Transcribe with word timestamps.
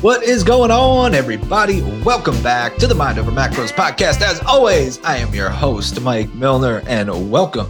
What 0.00 0.22
is 0.22 0.44
going 0.44 0.70
on, 0.70 1.12
everybody? 1.12 1.82
Welcome 2.04 2.40
back 2.40 2.76
to 2.76 2.86
the 2.86 2.94
Mind 2.94 3.18
Over 3.18 3.32
Macros 3.32 3.72
podcast. 3.72 4.22
As 4.22 4.38
always, 4.44 5.02
I 5.02 5.16
am 5.16 5.34
your 5.34 5.50
host, 5.50 6.00
Mike 6.02 6.32
Milner, 6.34 6.84
and 6.86 7.32
welcome 7.32 7.68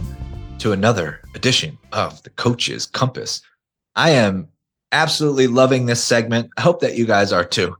to 0.59 0.71
another 0.71 1.21
edition 1.33 1.75
of 1.91 2.21
the 2.21 2.29
Coach's 2.29 2.85
Compass. 2.85 3.41
I 3.95 4.11
am 4.11 4.47
absolutely 4.91 5.47
loving 5.47 5.87
this 5.87 6.03
segment. 6.03 6.51
I 6.55 6.61
hope 6.61 6.81
that 6.81 6.95
you 6.95 7.07
guys 7.07 7.33
are 7.33 7.43
too. 7.43 7.75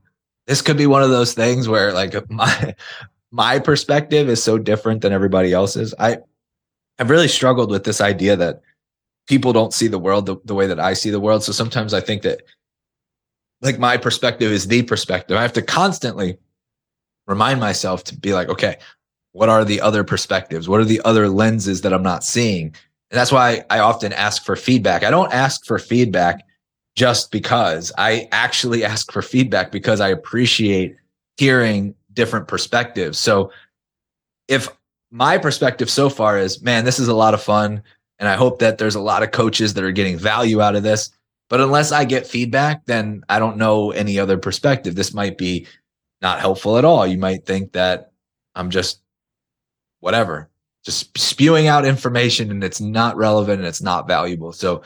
This 0.48 0.62
could 0.62 0.76
be 0.76 0.88
one 0.88 1.04
of 1.04 1.10
those 1.10 1.32
things 1.32 1.68
where, 1.68 1.92
like, 1.92 2.12
my 2.30 2.74
my 3.30 3.60
perspective 3.60 4.28
is 4.28 4.42
so 4.42 4.58
different 4.58 5.02
than 5.02 5.12
everybody 5.12 5.52
else's. 5.52 5.94
I 5.96 6.18
I've 6.98 7.10
really 7.10 7.28
struggled 7.28 7.70
with 7.70 7.84
this 7.84 8.00
idea 8.00 8.34
that 8.34 8.62
people 9.28 9.52
don't 9.52 9.72
see 9.72 9.86
the 9.86 10.00
world 10.00 10.26
the, 10.26 10.38
the 10.44 10.56
way 10.56 10.66
that 10.66 10.80
I 10.80 10.94
see 10.94 11.10
the 11.10 11.20
world. 11.20 11.44
So 11.44 11.52
sometimes 11.52 11.94
I 11.94 12.00
think 12.00 12.22
that 12.22 12.42
like 13.62 13.78
my 13.78 13.96
perspective 13.96 14.50
is 14.50 14.66
the 14.66 14.82
perspective. 14.82 15.36
I 15.36 15.42
have 15.42 15.52
to 15.54 15.62
constantly 15.62 16.38
remind 17.26 17.60
myself 17.60 18.04
to 18.04 18.16
be 18.16 18.32
like, 18.32 18.48
okay, 18.48 18.78
what 19.32 19.48
are 19.48 19.64
the 19.64 19.80
other 19.80 20.02
perspectives? 20.02 20.68
What 20.68 20.80
are 20.80 20.84
the 20.84 21.00
other 21.04 21.28
lenses 21.28 21.82
that 21.82 21.92
I'm 21.92 22.02
not 22.02 22.24
seeing? 22.24 22.66
And 23.10 23.18
that's 23.18 23.32
why 23.32 23.64
I 23.70 23.80
often 23.80 24.12
ask 24.12 24.44
for 24.44 24.56
feedback. 24.56 25.04
I 25.04 25.10
don't 25.10 25.32
ask 25.32 25.64
for 25.64 25.78
feedback 25.78 26.44
just 26.96 27.30
because 27.30 27.92
I 27.98 28.28
actually 28.32 28.84
ask 28.92 29.12
for 29.12 29.22
feedback 29.22 29.70
because 29.70 30.00
I 30.00 30.08
appreciate 30.08 30.96
hearing 31.36 31.94
different 32.12 32.48
perspectives. 32.48 33.18
So 33.18 33.52
if 34.48 34.68
my 35.10 35.38
perspective 35.38 35.90
so 35.90 36.08
far 36.08 36.38
is, 36.38 36.62
man, 36.62 36.84
this 36.84 36.98
is 36.98 37.08
a 37.08 37.14
lot 37.14 37.34
of 37.34 37.42
fun. 37.42 37.82
And 38.18 38.28
I 38.28 38.36
hope 38.36 38.58
that 38.58 38.78
there's 38.78 38.94
a 38.94 39.00
lot 39.00 39.22
of 39.22 39.30
coaches 39.30 39.74
that 39.74 39.84
are 39.84 39.92
getting 39.92 40.18
value 40.18 40.60
out 40.60 40.76
of 40.76 40.82
this. 40.82 41.10
But 41.50 41.60
unless 41.60 41.92
I 41.92 42.04
get 42.04 42.26
feedback, 42.26 42.86
then 42.86 43.22
I 43.28 43.38
don't 43.40 43.58
know 43.58 43.90
any 43.90 44.18
other 44.18 44.38
perspective. 44.38 44.94
This 44.94 45.12
might 45.12 45.36
be 45.36 45.66
not 46.22 46.40
helpful 46.40 46.78
at 46.78 46.84
all. 46.84 47.06
You 47.06 47.18
might 47.18 47.44
think 47.44 47.72
that 47.72 48.12
I'm 48.54 48.70
just 48.70 49.02
whatever, 49.98 50.48
just 50.84 51.16
spewing 51.18 51.66
out 51.66 51.84
information 51.84 52.50
and 52.50 52.62
it's 52.62 52.80
not 52.80 53.16
relevant 53.16 53.58
and 53.58 53.66
it's 53.66 53.82
not 53.82 54.06
valuable. 54.06 54.52
So 54.52 54.82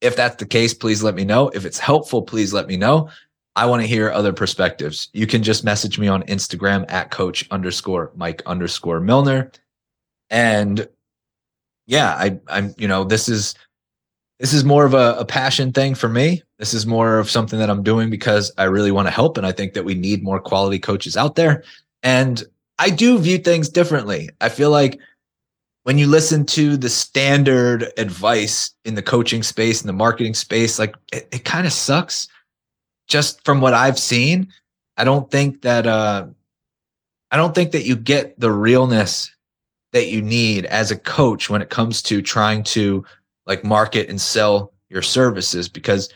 if 0.00 0.14
that's 0.14 0.36
the 0.36 0.46
case, 0.46 0.72
please 0.72 1.02
let 1.02 1.16
me 1.16 1.24
know. 1.24 1.48
If 1.48 1.64
it's 1.64 1.78
helpful, 1.78 2.22
please 2.22 2.54
let 2.54 2.68
me 2.68 2.76
know. 2.76 3.10
I 3.56 3.66
want 3.66 3.82
to 3.82 3.88
hear 3.88 4.10
other 4.10 4.32
perspectives. 4.32 5.08
You 5.12 5.26
can 5.26 5.42
just 5.42 5.64
message 5.64 5.98
me 5.98 6.06
on 6.06 6.22
Instagram 6.24 6.90
at 6.90 7.10
coach 7.10 7.48
underscore 7.50 8.12
Mike 8.14 8.42
underscore 8.46 9.00
Milner. 9.00 9.50
And 10.30 10.88
yeah, 11.86 12.10
I, 12.10 12.38
I'm, 12.48 12.74
you 12.78 12.86
know, 12.86 13.02
this 13.02 13.28
is 13.28 13.54
this 14.38 14.52
is 14.52 14.64
more 14.64 14.84
of 14.84 14.94
a, 14.94 15.16
a, 15.18 15.24
passion 15.24 15.72
thing 15.72 15.94
for 15.94 16.08
me. 16.08 16.42
This 16.58 16.74
is 16.74 16.86
more 16.86 17.18
of 17.18 17.30
something 17.30 17.58
that 17.58 17.70
I'm 17.70 17.82
doing 17.82 18.10
because 18.10 18.52
I 18.58 18.64
really 18.64 18.90
want 18.90 19.06
to 19.06 19.12
help. 19.12 19.38
And 19.38 19.46
I 19.46 19.52
think 19.52 19.72
that 19.74 19.84
we 19.84 19.94
need 19.94 20.22
more 20.22 20.40
quality 20.40 20.78
coaches 20.78 21.16
out 21.16 21.36
there. 21.36 21.64
And 22.02 22.42
I 22.78 22.90
do 22.90 23.18
view 23.18 23.38
things 23.38 23.68
differently. 23.68 24.28
I 24.40 24.50
feel 24.50 24.70
like 24.70 24.98
when 25.84 25.98
you 25.98 26.06
listen 26.06 26.44
to 26.46 26.76
the 26.76 26.90
standard 26.90 27.92
advice 27.96 28.72
in 28.84 28.94
the 28.94 29.02
coaching 29.02 29.42
space 29.42 29.80
and 29.80 29.88
the 29.88 29.94
marketing 29.94 30.34
space, 30.34 30.78
like 30.78 30.94
it, 31.12 31.28
it 31.32 31.44
kind 31.44 31.66
of 31.66 31.72
sucks. 31.72 32.28
Just 33.08 33.44
from 33.44 33.60
what 33.60 33.72
I've 33.72 33.98
seen, 33.98 34.52
I 34.96 35.04
don't 35.04 35.30
think 35.30 35.62
that 35.62 35.86
uh 35.86 36.26
I 37.30 37.36
don't 37.36 37.54
think 37.54 37.72
that 37.72 37.84
you 37.84 37.96
get 37.96 38.38
the 38.38 38.50
realness 38.50 39.30
that 39.92 40.08
you 40.08 40.20
need 40.20 40.66
as 40.66 40.90
a 40.90 40.98
coach 40.98 41.48
when 41.48 41.62
it 41.62 41.70
comes 41.70 42.02
to 42.02 42.20
trying 42.20 42.62
to 42.64 43.04
like 43.46 43.64
market 43.64 44.08
and 44.08 44.20
sell 44.20 44.72
your 44.88 45.02
services 45.02 45.68
because 45.68 46.12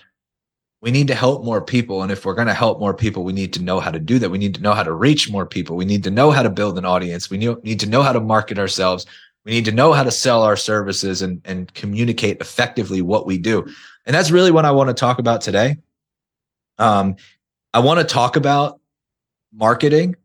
we 0.82 0.90
need 0.90 1.08
to 1.08 1.14
help 1.14 1.44
more 1.44 1.60
people. 1.60 2.02
And 2.02 2.10
if 2.10 2.24
we're 2.24 2.34
going 2.34 2.46
to 2.46 2.54
help 2.54 2.80
more 2.80 2.94
people, 2.94 3.22
we 3.22 3.32
need 3.32 3.52
to 3.52 3.62
know 3.62 3.80
how 3.80 3.90
to 3.90 3.98
do 3.98 4.18
that. 4.18 4.30
We 4.30 4.38
need 4.38 4.54
to 4.54 4.62
know 4.62 4.72
how 4.72 4.82
to 4.82 4.92
reach 4.92 5.30
more 5.30 5.44
people. 5.44 5.76
We 5.76 5.84
need 5.84 6.02
to 6.04 6.10
know 6.10 6.30
how 6.30 6.42
to 6.42 6.50
build 6.50 6.78
an 6.78 6.86
audience. 6.86 7.28
We 7.28 7.38
need 7.38 7.80
to 7.80 7.88
know 7.88 8.02
how 8.02 8.12
to 8.12 8.20
market 8.20 8.58
ourselves. 8.58 9.04
We 9.44 9.52
need 9.52 9.66
to 9.66 9.72
know 9.72 9.92
how 9.92 10.02
to 10.02 10.10
sell 10.10 10.42
our 10.42 10.56
services 10.56 11.22
and, 11.22 11.40
and 11.44 11.72
communicate 11.74 12.40
effectively 12.40 13.02
what 13.02 13.26
we 13.26 13.36
do. 13.38 13.66
And 14.06 14.14
that's 14.14 14.30
really 14.30 14.50
what 14.50 14.64
I 14.64 14.70
want 14.70 14.88
to 14.88 14.94
talk 14.94 15.18
about 15.18 15.40
today. 15.42 15.76
Um, 16.78 17.16
I 17.74 17.80
want 17.80 18.00
to 18.00 18.04
talk 18.04 18.36
about 18.36 18.80
marketing 19.52 20.16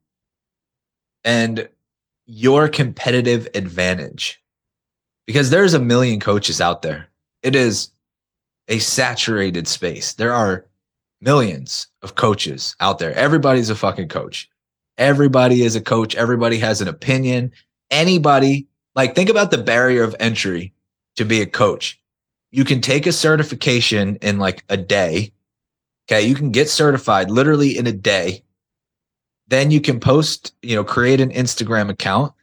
and 1.24 1.68
your 2.26 2.70
competitive 2.70 3.48
advantage 3.56 4.42
because 5.26 5.50
there's 5.50 5.74
a 5.74 5.80
million 5.80 6.20
coaches 6.20 6.62
out 6.62 6.82
there. 6.82 7.08
It 7.44 7.56
is 7.56 7.90
a 8.68 8.80
saturated 8.80 9.68
space. 9.68 10.14
There 10.14 10.34
are 10.34 10.66
millions 11.22 11.88
of 12.02 12.16
coaches 12.16 12.76
out 12.80 13.00
there. 13.00 13.14
Everybody's 13.14 13.70
a 13.70 13.76
fucking 13.76 14.10
coach. 14.10 14.50
Everybody 14.98 15.64
is 15.64 15.76
a 15.76 15.82
coach. 15.82 16.16
Everybody 16.16 16.58
has 16.60 16.82
an 16.82 16.88
opinion. 16.88 17.52
Anybody, 17.92 18.68
like, 18.96 19.16
think 19.16 19.30
about 19.30 19.52
the 19.52 19.58
barrier 19.58 20.04
of 20.04 20.16
entry 20.20 20.74
to 21.16 21.26
be 21.26 21.42
a 21.42 21.46
coach. 21.46 22.00
You 22.52 22.64
can 22.64 22.82
take 22.82 23.06
a 23.06 23.12
certification 23.12 24.18
in 24.18 24.40
like 24.40 24.64
a 24.70 24.78
day. 24.78 25.34
Okay. 26.08 26.26
You 26.26 26.36
can 26.36 26.52
get 26.52 26.70
certified 26.70 27.30
literally 27.30 27.78
in 27.78 27.88
a 27.88 27.92
day. 27.92 28.44
Then 29.48 29.72
you 29.72 29.82
can 29.82 30.00
post, 30.00 30.54
you 30.62 30.76
know, 30.76 30.84
create 30.84 31.20
an 31.20 31.32
Instagram 31.32 31.90
account 31.90 32.34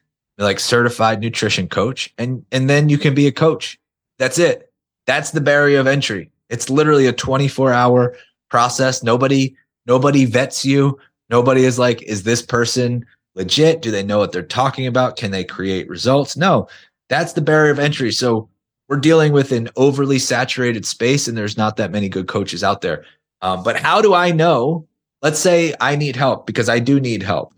like 0.42 0.60
certified 0.60 1.20
nutrition 1.20 1.68
coach 1.68 2.12
and 2.18 2.44
and 2.52 2.68
then 2.68 2.88
you 2.88 2.98
can 2.98 3.14
be 3.14 3.26
a 3.26 3.32
coach. 3.32 3.78
That's 4.18 4.38
it. 4.38 4.72
That's 5.06 5.30
the 5.30 5.40
barrier 5.40 5.80
of 5.80 5.86
entry. 5.86 6.30
It's 6.48 6.70
literally 6.70 7.06
a 7.06 7.12
24 7.12 7.72
hour 7.72 8.14
process. 8.50 9.02
Nobody 9.02 9.56
nobody 9.86 10.24
vets 10.24 10.64
you. 10.64 10.98
Nobody 11.30 11.64
is 11.64 11.78
like 11.78 12.02
is 12.02 12.22
this 12.22 12.42
person 12.42 13.06
legit? 13.34 13.82
Do 13.82 13.90
they 13.90 14.02
know 14.02 14.18
what 14.18 14.32
they're 14.32 14.42
talking 14.42 14.86
about? 14.86 15.16
Can 15.16 15.30
they 15.30 15.44
create 15.44 15.88
results? 15.88 16.36
No 16.36 16.68
that's 17.12 17.34
the 17.34 17.42
barrier 17.42 17.70
of 17.70 17.78
entry. 17.78 18.10
So 18.10 18.48
we're 18.88 18.96
dealing 18.96 19.32
with 19.32 19.52
an 19.52 19.68
overly 19.76 20.18
saturated 20.18 20.86
space 20.86 21.28
and 21.28 21.36
there's 21.36 21.58
not 21.58 21.76
that 21.76 21.90
many 21.90 22.08
good 22.08 22.26
coaches 22.26 22.64
out 22.64 22.80
there. 22.80 23.04
Um, 23.42 23.62
but 23.62 23.76
how 23.76 24.00
do 24.00 24.14
i 24.14 24.30
know? 24.30 24.86
Let's 25.20 25.38
say 25.38 25.74
i 25.80 25.94
need 25.94 26.16
help 26.16 26.46
because 26.46 26.68
i 26.68 26.78
do 26.78 26.98
need 26.98 27.22
help 27.22 27.54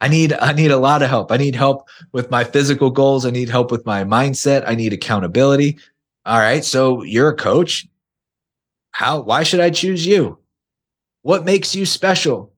I 0.00 0.08
need 0.08 0.32
I 0.32 0.52
need 0.52 0.70
a 0.70 0.76
lot 0.76 1.02
of 1.02 1.08
help. 1.08 1.32
I 1.32 1.36
need 1.36 1.56
help 1.56 1.88
with 2.12 2.30
my 2.30 2.44
physical 2.44 2.90
goals. 2.90 3.26
I 3.26 3.30
need 3.30 3.48
help 3.48 3.70
with 3.70 3.84
my 3.84 4.04
mindset. 4.04 4.64
I 4.66 4.74
need 4.74 4.92
accountability. 4.92 5.78
All 6.24 6.38
right. 6.38 6.64
So 6.64 7.02
you're 7.02 7.30
a 7.30 7.36
coach. 7.36 7.86
How 8.92 9.20
why 9.20 9.42
should 9.42 9.60
I 9.60 9.70
choose 9.70 10.06
you? 10.06 10.38
What 11.22 11.44
makes 11.44 11.74
you 11.74 11.84
special? 11.84 12.52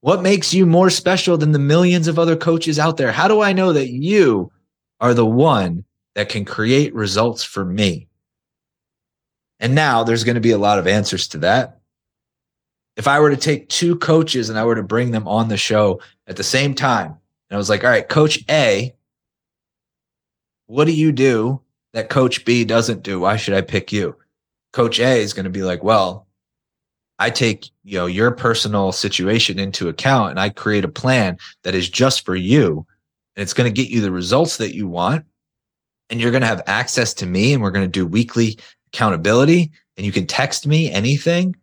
What 0.00 0.22
makes 0.22 0.52
you 0.52 0.66
more 0.66 0.90
special 0.90 1.36
than 1.36 1.52
the 1.52 1.60
millions 1.60 2.08
of 2.08 2.18
other 2.18 2.36
coaches 2.36 2.78
out 2.80 2.96
there? 2.96 3.12
How 3.12 3.28
do 3.28 3.40
I 3.40 3.52
know 3.52 3.72
that 3.72 3.90
you 3.90 4.50
are 5.00 5.14
the 5.14 5.26
one 5.26 5.84
that 6.16 6.28
can 6.28 6.44
create 6.44 6.92
results 6.94 7.44
for 7.44 7.64
me? 7.64 8.08
And 9.60 9.76
now 9.76 10.02
there's 10.02 10.24
going 10.24 10.34
to 10.34 10.40
be 10.40 10.50
a 10.50 10.58
lot 10.58 10.80
of 10.80 10.88
answers 10.88 11.28
to 11.28 11.38
that 11.38 11.81
if 12.96 13.08
I 13.08 13.20
were 13.20 13.30
to 13.30 13.36
take 13.36 13.68
two 13.68 13.96
coaches 13.96 14.50
and 14.50 14.58
I 14.58 14.64
were 14.64 14.74
to 14.74 14.82
bring 14.82 15.10
them 15.10 15.26
on 15.26 15.48
the 15.48 15.56
show 15.56 16.00
at 16.26 16.36
the 16.36 16.44
same 16.44 16.74
time, 16.74 17.06
and 17.06 17.56
I 17.56 17.56
was 17.56 17.70
like, 17.70 17.84
all 17.84 17.90
right, 17.90 18.08
coach 18.08 18.38
A, 18.50 18.94
what 20.66 20.84
do 20.86 20.92
you 20.92 21.12
do 21.12 21.60
that 21.92 22.08
coach 22.08 22.44
B 22.44 22.64
doesn't 22.64 23.02
do? 23.02 23.20
Why 23.20 23.36
should 23.36 23.54
I 23.54 23.60
pick 23.60 23.92
you? 23.92 24.16
Coach 24.72 25.00
A 25.00 25.20
is 25.20 25.34
going 25.34 25.44
to 25.44 25.50
be 25.50 25.62
like, 25.62 25.82
well, 25.82 26.26
I 27.18 27.30
take, 27.30 27.68
you 27.84 27.98
know, 27.98 28.06
your 28.06 28.30
personal 28.30 28.90
situation 28.90 29.58
into 29.58 29.88
account 29.88 30.30
and 30.30 30.40
I 30.40 30.48
create 30.48 30.84
a 30.84 30.88
plan 30.88 31.36
that 31.62 31.74
is 31.74 31.88
just 31.88 32.24
for 32.24 32.34
you. 32.34 32.86
And 33.36 33.42
it's 33.42 33.54
going 33.54 33.72
to 33.72 33.82
get 33.82 33.90
you 33.90 34.00
the 34.00 34.10
results 34.10 34.56
that 34.56 34.74
you 34.74 34.88
want. 34.88 35.24
And 36.10 36.20
you're 36.20 36.30
going 36.30 36.42
to 36.42 36.48
have 36.48 36.62
access 36.66 37.14
to 37.14 37.26
me 37.26 37.52
and 37.52 37.62
we're 37.62 37.70
going 37.70 37.86
to 37.86 37.90
do 37.90 38.06
weekly 38.06 38.58
accountability 38.88 39.70
and 39.96 40.04
you 40.04 40.12
can 40.12 40.26
text 40.26 40.66
me 40.66 40.90
anything 40.90 41.54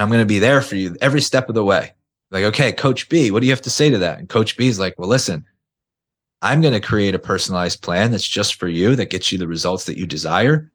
I'm 0.00 0.08
going 0.08 0.20
to 0.20 0.26
be 0.26 0.38
there 0.38 0.62
for 0.62 0.76
you 0.76 0.96
every 1.00 1.20
step 1.20 1.48
of 1.48 1.54
the 1.54 1.64
way. 1.64 1.92
Like, 2.30 2.44
okay, 2.44 2.72
coach 2.72 3.08
B, 3.08 3.30
what 3.30 3.40
do 3.40 3.46
you 3.46 3.52
have 3.52 3.62
to 3.62 3.70
say 3.70 3.90
to 3.90 3.98
that? 3.98 4.18
And 4.18 4.28
coach 4.28 4.56
B 4.56 4.68
is 4.68 4.78
like, 4.78 4.98
well, 4.98 5.08
listen, 5.08 5.44
I'm 6.42 6.60
going 6.60 6.74
to 6.74 6.80
create 6.80 7.14
a 7.14 7.18
personalized 7.18 7.82
plan 7.82 8.10
that's 8.10 8.26
just 8.26 8.54
for 8.54 8.68
you, 8.68 8.96
that 8.96 9.10
gets 9.10 9.30
you 9.30 9.38
the 9.38 9.48
results 9.48 9.84
that 9.84 9.98
you 9.98 10.06
desire. 10.06 10.70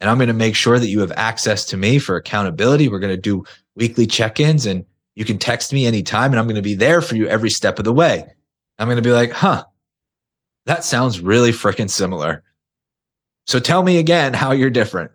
And 0.00 0.08
I'm 0.08 0.16
going 0.16 0.28
to 0.28 0.34
make 0.34 0.56
sure 0.56 0.78
that 0.78 0.88
you 0.88 1.00
have 1.00 1.12
access 1.12 1.64
to 1.66 1.76
me 1.76 1.98
for 1.98 2.16
accountability. 2.16 2.88
We're 2.88 2.98
going 2.98 3.14
to 3.14 3.20
do 3.20 3.44
weekly 3.76 4.06
check 4.06 4.40
ins 4.40 4.66
and 4.66 4.84
you 5.14 5.24
can 5.24 5.38
text 5.38 5.72
me 5.72 5.86
anytime 5.86 6.32
and 6.32 6.40
I'm 6.40 6.46
going 6.46 6.56
to 6.56 6.62
be 6.62 6.74
there 6.74 7.02
for 7.02 7.16
you 7.16 7.28
every 7.28 7.50
step 7.50 7.78
of 7.78 7.84
the 7.84 7.92
way. 7.92 8.24
I'm 8.78 8.86
going 8.86 8.96
to 8.96 9.02
be 9.02 9.12
like, 9.12 9.32
huh, 9.32 9.64
that 10.66 10.84
sounds 10.84 11.20
really 11.20 11.52
freaking 11.52 11.90
similar. 11.90 12.42
So 13.46 13.58
tell 13.58 13.82
me 13.82 13.98
again 13.98 14.34
how 14.34 14.52
you're 14.52 14.70
different. 14.70 15.10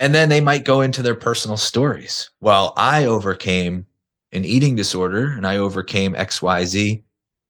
And 0.00 0.14
then 0.14 0.28
they 0.28 0.40
might 0.40 0.64
go 0.64 0.80
into 0.80 1.02
their 1.02 1.14
personal 1.14 1.56
stories. 1.56 2.30
Well, 2.40 2.72
I 2.76 3.04
overcame 3.04 3.86
an 4.32 4.44
eating 4.44 4.76
disorder 4.76 5.32
and 5.32 5.46
I 5.46 5.56
overcame 5.56 6.14
XYZ 6.14 7.02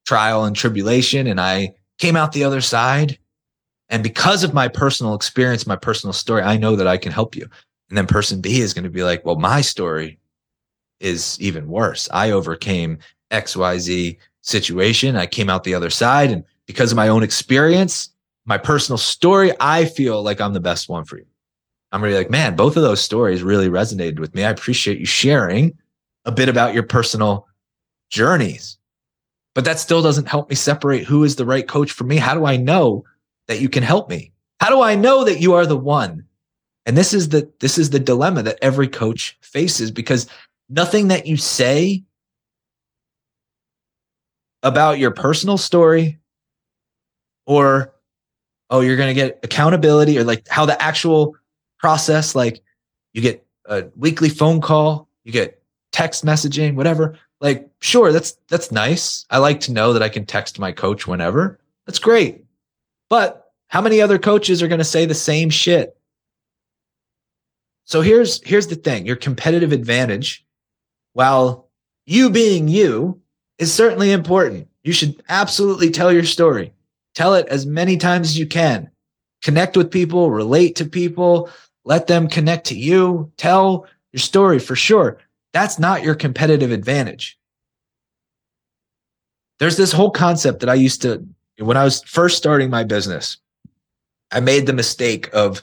trial 0.06 0.44
and 0.44 0.56
tribulation 0.56 1.26
and 1.26 1.40
I 1.40 1.74
came 1.98 2.16
out 2.16 2.32
the 2.32 2.44
other 2.44 2.60
side. 2.60 3.18
And 3.90 4.02
because 4.02 4.44
of 4.44 4.54
my 4.54 4.68
personal 4.68 5.14
experience, 5.14 5.66
my 5.66 5.76
personal 5.76 6.12
story, 6.12 6.42
I 6.42 6.56
know 6.56 6.76
that 6.76 6.86
I 6.86 6.96
can 6.96 7.12
help 7.12 7.36
you. 7.36 7.48
And 7.88 7.96
then 7.96 8.06
person 8.06 8.40
B 8.40 8.60
is 8.60 8.74
going 8.74 8.84
to 8.84 8.90
be 8.90 9.02
like, 9.02 9.24
well, 9.24 9.36
my 9.36 9.60
story 9.60 10.18
is 11.00 11.38
even 11.40 11.68
worse. 11.68 12.08
I 12.12 12.30
overcame 12.30 12.98
XYZ 13.30 14.18
situation. 14.42 15.16
I 15.16 15.26
came 15.26 15.50
out 15.50 15.64
the 15.64 15.74
other 15.74 15.90
side. 15.90 16.30
And 16.30 16.44
because 16.66 16.92
of 16.92 16.96
my 16.96 17.08
own 17.08 17.22
experience, 17.22 18.10
my 18.44 18.58
personal 18.58 18.98
story, 18.98 19.52
I 19.60 19.84
feel 19.84 20.22
like 20.22 20.40
I'm 20.40 20.54
the 20.54 20.60
best 20.60 20.88
one 20.88 21.04
for 21.04 21.18
you. 21.18 21.26
I'm 21.90 22.00
gonna 22.00 22.12
be 22.12 22.18
like, 22.18 22.30
man, 22.30 22.56
both 22.56 22.76
of 22.76 22.82
those 22.82 23.00
stories 23.00 23.42
really 23.42 23.68
resonated 23.68 24.18
with 24.18 24.34
me. 24.34 24.44
I 24.44 24.50
appreciate 24.50 24.98
you 24.98 25.06
sharing 25.06 25.76
a 26.24 26.32
bit 26.32 26.48
about 26.48 26.74
your 26.74 26.82
personal 26.82 27.48
journeys. 28.10 28.78
But 29.54 29.64
that 29.64 29.80
still 29.80 30.02
doesn't 30.02 30.28
help 30.28 30.50
me 30.50 30.54
separate 30.54 31.04
who 31.04 31.24
is 31.24 31.36
the 31.36 31.46
right 31.46 31.66
coach 31.66 31.90
for 31.90 32.04
me. 32.04 32.16
How 32.16 32.34
do 32.34 32.44
I 32.44 32.56
know 32.56 33.04
that 33.48 33.60
you 33.60 33.68
can 33.68 33.82
help 33.82 34.08
me? 34.08 34.32
How 34.60 34.68
do 34.68 34.82
I 34.82 34.94
know 34.94 35.24
that 35.24 35.40
you 35.40 35.54
are 35.54 35.66
the 35.66 35.76
one? 35.76 36.24
And 36.86 36.96
this 36.96 37.12
is 37.12 37.30
the 37.30 37.50
this 37.60 37.78
is 37.78 37.90
the 37.90 37.98
dilemma 37.98 38.42
that 38.42 38.58
every 38.62 38.88
coach 38.88 39.36
faces 39.40 39.90
because 39.90 40.26
nothing 40.68 41.08
that 41.08 41.26
you 41.26 41.36
say 41.36 42.04
about 44.62 44.98
your 44.98 45.10
personal 45.10 45.56
story 45.56 46.18
or 47.46 47.94
oh 48.70 48.80
you're 48.80 48.96
going 48.96 49.08
to 49.08 49.14
get 49.14 49.40
accountability 49.42 50.18
or 50.18 50.24
like 50.24 50.46
how 50.48 50.66
the 50.66 50.80
actual 50.80 51.36
process 51.78 52.34
like 52.34 52.62
you 53.12 53.20
get 53.20 53.46
a 53.66 53.86
weekly 53.96 54.28
phone 54.28 54.60
call 54.60 55.08
you 55.28 55.32
get 55.32 55.62
text 55.92 56.24
messaging 56.24 56.74
whatever. 56.74 57.18
Like 57.40 57.68
sure 57.80 58.12
that's 58.12 58.38
that's 58.48 58.72
nice. 58.72 59.26
I 59.30 59.38
like 59.38 59.60
to 59.60 59.72
know 59.72 59.92
that 59.92 60.02
i 60.02 60.08
can 60.08 60.24
text 60.24 60.58
my 60.58 60.72
coach 60.72 61.06
whenever. 61.06 61.60
That's 61.86 61.98
great. 61.98 62.44
But 63.10 63.52
how 63.68 63.80
many 63.80 64.00
other 64.00 64.18
coaches 64.18 64.62
are 64.62 64.68
going 64.68 64.78
to 64.78 64.84
say 64.84 65.04
the 65.04 65.14
same 65.14 65.50
shit? 65.50 65.96
So 67.84 68.00
here's 68.00 68.42
here's 68.42 68.66
the 68.66 68.74
thing 68.74 69.06
your 69.06 69.16
competitive 69.16 69.72
advantage 69.72 70.46
while 71.12 71.68
you 72.06 72.30
being 72.30 72.68
you 72.68 73.20
is 73.58 73.72
certainly 73.72 74.12
important. 74.12 74.68
You 74.82 74.92
should 74.92 75.22
absolutely 75.28 75.90
tell 75.90 76.12
your 76.12 76.24
story. 76.24 76.72
Tell 77.14 77.34
it 77.34 77.46
as 77.48 77.66
many 77.66 77.98
times 77.98 78.28
as 78.28 78.38
you 78.38 78.46
can. 78.46 78.90
Connect 79.42 79.76
with 79.76 79.90
people 79.90 80.30
relate 80.30 80.76
to 80.76 80.84
people 80.84 81.50
let 81.88 82.06
them 82.06 82.28
connect 82.28 82.66
to 82.66 82.78
you 82.78 83.32
tell 83.38 83.86
your 84.12 84.20
story 84.20 84.58
for 84.58 84.76
sure 84.76 85.18
that's 85.52 85.78
not 85.78 86.02
your 86.02 86.14
competitive 86.14 86.70
advantage. 86.70 87.38
There's 89.58 89.76
this 89.76 89.92
whole 89.92 90.10
concept 90.10 90.60
that 90.60 90.68
I 90.68 90.74
used 90.74 91.02
to, 91.02 91.26
when 91.58 91.76
I 91.76 91.84
was 91.84 92.02
first 92.02 92.36
starting 92.36 92.70
my 92.70 92.84
business, 92.84 93.38
I 94.30 94.40
made 94.40 94.66
the 94.66 94.72
mistake 94.72 95.30
of 95.32 95.62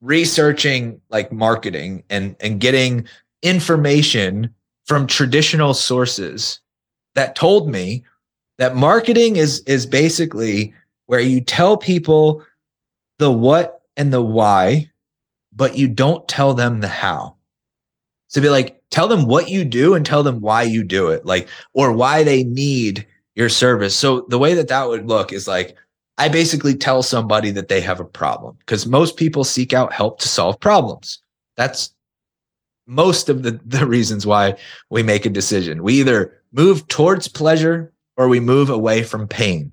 researching 0.00 1.00
like 1.08 1.32
marketing 1.32 2.02
and, 2.10 2.36
and 2.40 2.60
getting 2.60 3.06
information 3.42 4.52
from 4.86 5.06
traditional 5.06 5.72
sources 5.72 6.60
that 7.14 7.36
told 7.36 7.70
me 7.70 8.04
that 8.58 8.74
marketing 8.74 9.36
is, 9.36 9.60
is 9.60 9.86
basically 9.86 10.74
where 11.06 11.20
you 11.20 11.40
tell 11.40 11.76
people 11.76 12.44
the 13.18 13.30
what 13.30 13.81
and 13.96 14.12
the 14.12 14.22
why, 14.22 14.90
but 15.52 15.76
you 15.76 15.88
don't 15.88 16.26
tell 16.28 16.54
them 16.54 16.80
the 16.80 16.88
how. 16.88 17.36
So 18.28 18.40
be 18.40 18.48
like, 18.48 18.82
tell 18.90 19.08
them 19.08 19.26
what 19.26 19.50
you 19.50 19.64
do 19.64 19.94
and 19.94 20.06
tell 20.06 20.22
them 20.22 20.40
why 20.40 20.62
you 20.62 20.84
do 20.84 21.08
it, 21.08 21.26
like, 21.26 21.48
or 21.74 21.92
why 21.92 22.22
they 22.22 22.44
need 22.44 23.06
your 23.34 23.48
service. 23.48 23.94
So 23.94 24.26
the 24.28 24.38
way 24.38 24.54
that 24.54 24.68
that 24.68 24.88
would 24.88 25.06
look 25.06 25.32
is 25.32 25.46
like, 25.46 25.76
I 26.18 26.28
basically 26.28 26.74
tell 26.74 27.02
somebody 27.02 27.50
that 27.50 27.68
they 27.68 27.80
have 27.80 28.00
a 28.00 28.04
problem 28.04 28.56
because 28.60 28.86
most 28.86 29.16
people 29.16 29.44
seek 29.44 29.72
out 29.72 29.92
help 29.92 30.20
to 30.20 30.28
solve 30.28 30.60
problems. 30.60 31.20
That's 31.56 31.94
most 32.86 33.28
of 33.28 33.42
the, 33.42 33.60
the 33.64 33.86
reasons 33.86 34.26
why 34.26 34.56
we 34.90 35.02
make 35.02 35.26
a 35.26 35.30
decision. 35.30 35.82
We 35.82 35.94
either 35.94 36.40
move 36.52 36.86
towards 36.88 37.28
pleasure 37.28 37.92
or 38.16 38.28
we 38.28 38.40
move 38.40 38.70
away 38.70 39.02
from 39.02 39.26
pain. 39.26 39.72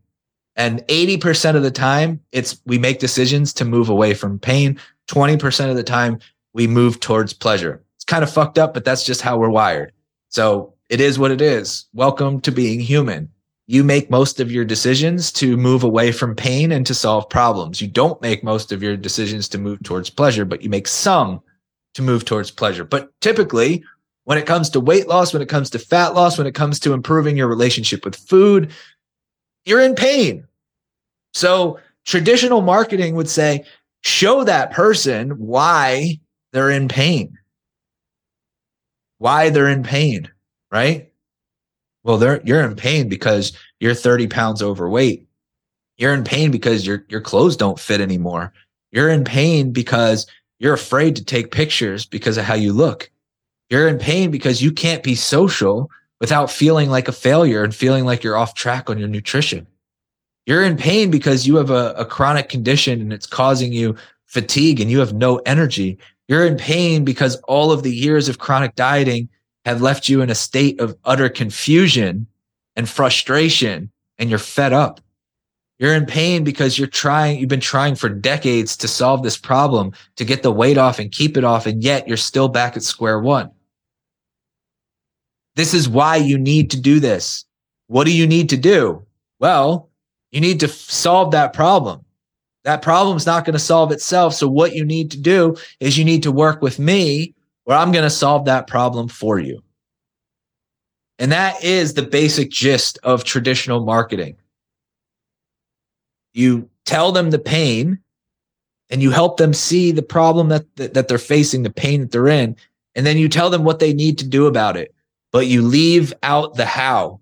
And 0.55 0.81
80% 0.87 1.55
of 1.55 1.63
the 1.63 1.71
time, 1.71 2.19
it's 2.31 2.61
we 2.65 2.77
make 2.77 2.99
decisions 2.99 3.53
to 3.53 3.65
move 3.65 3.89
away 3.89 4.13
from 4.13 4.39
pain. 4.39 4.79
20% 5.07 5.69
of 5.69 5.75
the 5.75 5.83
time, 5.83 6.19
we 6.53 6.67
move 6.67 6.99
towards 6.99 7.33
pleasure 7.33 7.83
It's 7.95 8.05
kind 8.05 8.23
of 8.23 8.31
fucked 8.31 8.57
up, 8.57 8.73
but 8.73 8.83
that's 8.83 9.05
just 9.05 9.21
how 9.21 9.37
we're 9.37 9.49
wired. 9.49 9.91
So 10.29 10.73
it 10.89 10.99
is 10.99 11.19
what 11.19 11.31
it 11.31 11.41
is. 11.41 11.85
Welcome 11.93 12.41
to 12.41 12.51
being 12.51 12.79
human. 12.79 13.29
You 13.67 13.83
make 13.83 14.09
most 14.09 14.39
of 14.39 14.51
your 14.51 14.65
decisions 14.65 15.31
to 15.33 15.55
move 15.55 15.83
away 15.83 16.11
from 16.11 16.35
pain 16.35 16.71
and 16.71 16.85
to 16.87 16.95
solve 16.95 17.29
problems. 17.29 17.81
You 17.81 17.87
don't 17.87 18.21
make 18.21 18.43
most 18.43 18.71
of 18.71 18.81
your 18.81 18.97
decisions 18.97 19.47
to 19.49 19.59
move 19.59 19.83
towards 19.83 20.09
pleasure, 20.09 20.43
but 20.43 20.63
you 20.63 20.69
make 20.69 20.87
some 20.87 21.39
to 21.93 22.01
move 22.01 22.25
towards 22.25 22.49
pleasure. 22.49 22.83
But 22.83 23.11
typically, 23.21 23.83
when 24.23 24.37
it 24.37 24.47
comes 24.47 24.69
to 24.71 24.79
weight 24.79 25.07
loss, 25.07 25.33
when 25.33 25.41
it 25.41 25.49
comes 25.49 25.69
to 25.69 25.79
fat 25.79 26.15
loss, 26.15 26.37
when 26.37 26.47
it 26.47 26.55
comes 26.55 26.79
to 26.79 26.93
improving 26.93 27.37
your 27.37 27.47
relationship 27.47 28.05
with 28.05 28.15
food, 28.15 28.71
you're 29.65 29.81
in 29.81 29.95
pain. 29.95 30.45
So 31.33 31.79
traditional 32.05 32.61
marketing 32.61 33.15
would 33.15 33.29
say, 33.29 33.65
show 34.01 34.43
that 34.43 34.71
person 34.71 35.31
why 35.31 36.19
they're 36.51 36.71
in 36.71 36.87
pain 36.87 37.37
why 39.19 39.49
they're 39.49 39.69
in 39.69 39.83
pain, 39.83 40.29
right? 40.71 41.11
Well, 42.03 42.17
they're 42.17 42.41
you're 42.43 42.63
in 42.63 42.75
pain 42.75 43.07
because 43.07 43.53
you're 43.79 43.93
30 43.93 44.27
pounds 44.27 44.63
overweight. 44.63 45.27
You're 45.97 46.13
in 46.13 46.23
pain 46.23 46.49
because 46.49 46.87
your 46.87 47.05
your 47.09 47.21
clothes 47.21 47.55
don't 47.55 47.79
fit 47.79 48.01
anymore. 48.01 48.51
You're 48.91 49.09
in 49.09 49.23
pain 49.23 49.71
because 49.71 50.25
you're 50.57 50.73
afraid 50.73 51.15
to 51.17 51.23
take 51.23 51.51
pictures 51.51 52.05
because 52.05 52.37
of 52.37 52.45
how 52.45 52.55
you 52.55 52.73
look. 52.73 53.11
You're 53.69 53.87
in 53.87 53.99
pain 53.99 54.31
because 54.31 54.61
you 54.61 54.71
can't 54.71 55.03
be 55.03 55.13
social 55.13 55.91
without 56.19 56.51
feeling 56.51 56.89
like 56.89 57.07
a 57.07 57.13
failure 57.13 57.63
and 57.63 57.73
feeling 57.73 58.05
like 58.05 58.23
you're 58.23 58.37
off 58.37 58.53
track 58.53 58.89
on 58.89 58.97
your 58.97 59.07
nutrition. 59.07 59.65
You're 60.45 60.63
in 60.63 60.77
pain 60.77 61.11
because 61.11 61.47
you 61.47 61.55
have 61.57 61.69
a, 61.69 61.93
a 61.93 62.05
chronic 62.05 62.49
condition 62.49 63.01
and 63.01 63.13
it's 63.13 63.27
causing 63.27 63.71
you 63.71 63.95
fatigue 64.25 64.79
and 64.79 64.89
you 64.89 64.99
have 64.99 65.13
no 65.13 65.37
energy. 65.45 65.97
You're 66.27 66.45
in 66.45 66.57
pain 66.57 67.05
because 67.05 67.35
all 67.47 67.71
of 67.71 67.83
the 67.83 67.95
years 67.95 68.29
of 68.29 68.39
chronic 68.39 68.75
dieting 68.75 69.29
have 69.65 69.81
left 69.81 70.09
you 70.09 70.21
in 70.21 70.29
a 70.29 70.35
state 70.35 70.79
of 70.79 70.95
utter 71.05 71.29
confusion 71.29 72.27
and 72.75 72.87
frustration 72.87 73.91
and 74.17 74.29
you're 74.29 74.39
fed 74.39 74.73
up. 74.73 75.01
You're 75.79 75.95
in 75.95 76.05
pain 76.05 76.43
because 76.43 76.77
you're 76.77 76.87
trying, 76.87 77.39
you've 77.39 77.47
been 77.47 77.61
trying 77.61 77.95
for 77.95 78.09
decades 78.09 78.75
to 78.77 78.87
solve 78.87 79.23
this 79.23 79.37
problem, 79.37 79.93
to 80.17 80.25
get 80.25 80.43
the 80.43 80.51
weight 80.51 80.77
off 80.77 80.99
and 80.99 81.11
keep 81.11 81.37
it 81.37 81.45
off. 81.45 81.65
And 81.65 81.81
yet 81.81 82.07
you're 82.07 82.17
still 82.17 82.49
back 82.49 82.75
at 82.75 82.83
square 82.83 83.19
one. 83.19 83.49
This 85.55 85.73
is 85.73 85.89
why 85.89 86.15
you 86.15 86.37
need 86.37 86.71
to 86.71 86.79
do 86.79 86.99
this. 86.99 87.45
What 87.87 88.05
do 88.05 88.15
you 88.15 88.27
need 88.27 88.49
to 88.49 88.57
do? 88.57 89.05
Well, 89.39 89.89
you 90.31 90.41
need 90.41 90.59
to 90.59 90.67
solve 90.67 91.31
that 91.31 91.53
problem. 91.53 92.05
That 92.63 92.81
problem's 92.81 93.25
not 93.25 93.45
going 93.45 93.53
to 93.53 93.59
solve 93.59 93.91
itself. 93.91 94.33
So 94.33 94.47
what 94.47 94.73
you 94.73 94.85
need 94.85 95.11
to 95.11 95.17
do 95.17 95.55
is 95.79 95.97
you 95.97 96.05
need 96.05 96.23
to 96.23 96.31
work 96.31 96.61
with 96.61 96.77
me 96.77 97.33
where 97.63 97.77
I'm 97.77 97.91
going 97.91 98.03
to 98.03 98.09
solve 98.09 98.45
that 98.45 98.67
problem 98.67 99.07
for 99.07 99.39
you. 99.39 99.61
And 101.17 101.31
that 101.31 101.63
is 101.63 101.93
the 101.93 102.03
basic 102.03 102.49
gist 102.49 102.97
of 103.03 103.23
traditional 103.23 103.83
marketing. 103.85 104.37
You 106.33 106.69
tell 106.85 107.11
them 107.11 107.29
the 107.29 107.39
pain 107.39 107.99
and 108.89 109.01
you 109.01 109.11
help 109.11 109.37
them 109.37 109.53
see 109.53 109.91
the 109.91 110.01
problem 110.01 110.49
that, 110.49 110.75
that, 110.77 110.93
that 110.93 111.07
they're 111.07 111.17
facing, 111.17 111.63
the 111.63 111.69
pain 111.69 112.01
that 112.01 112.11
they're 112.11 112.27
in. 112.27 112.55
And 112.95 113.05
then 113.05 113.17
you 113.17 113.29
tell 113.29 113.49
them 113.49 113.63
what 113.63 113.79
they 113.79 113.93
need 113.93 114.17
to 114.19 114.27
do 114.27 114.47
about 114.47 114.77
it, 114.77 114.93
but 115.31 115.47
you 115.47 115.61
leave 115.61 116.13
out 116.23 116.55
the 116.55 116.65
how. 116.65 117.21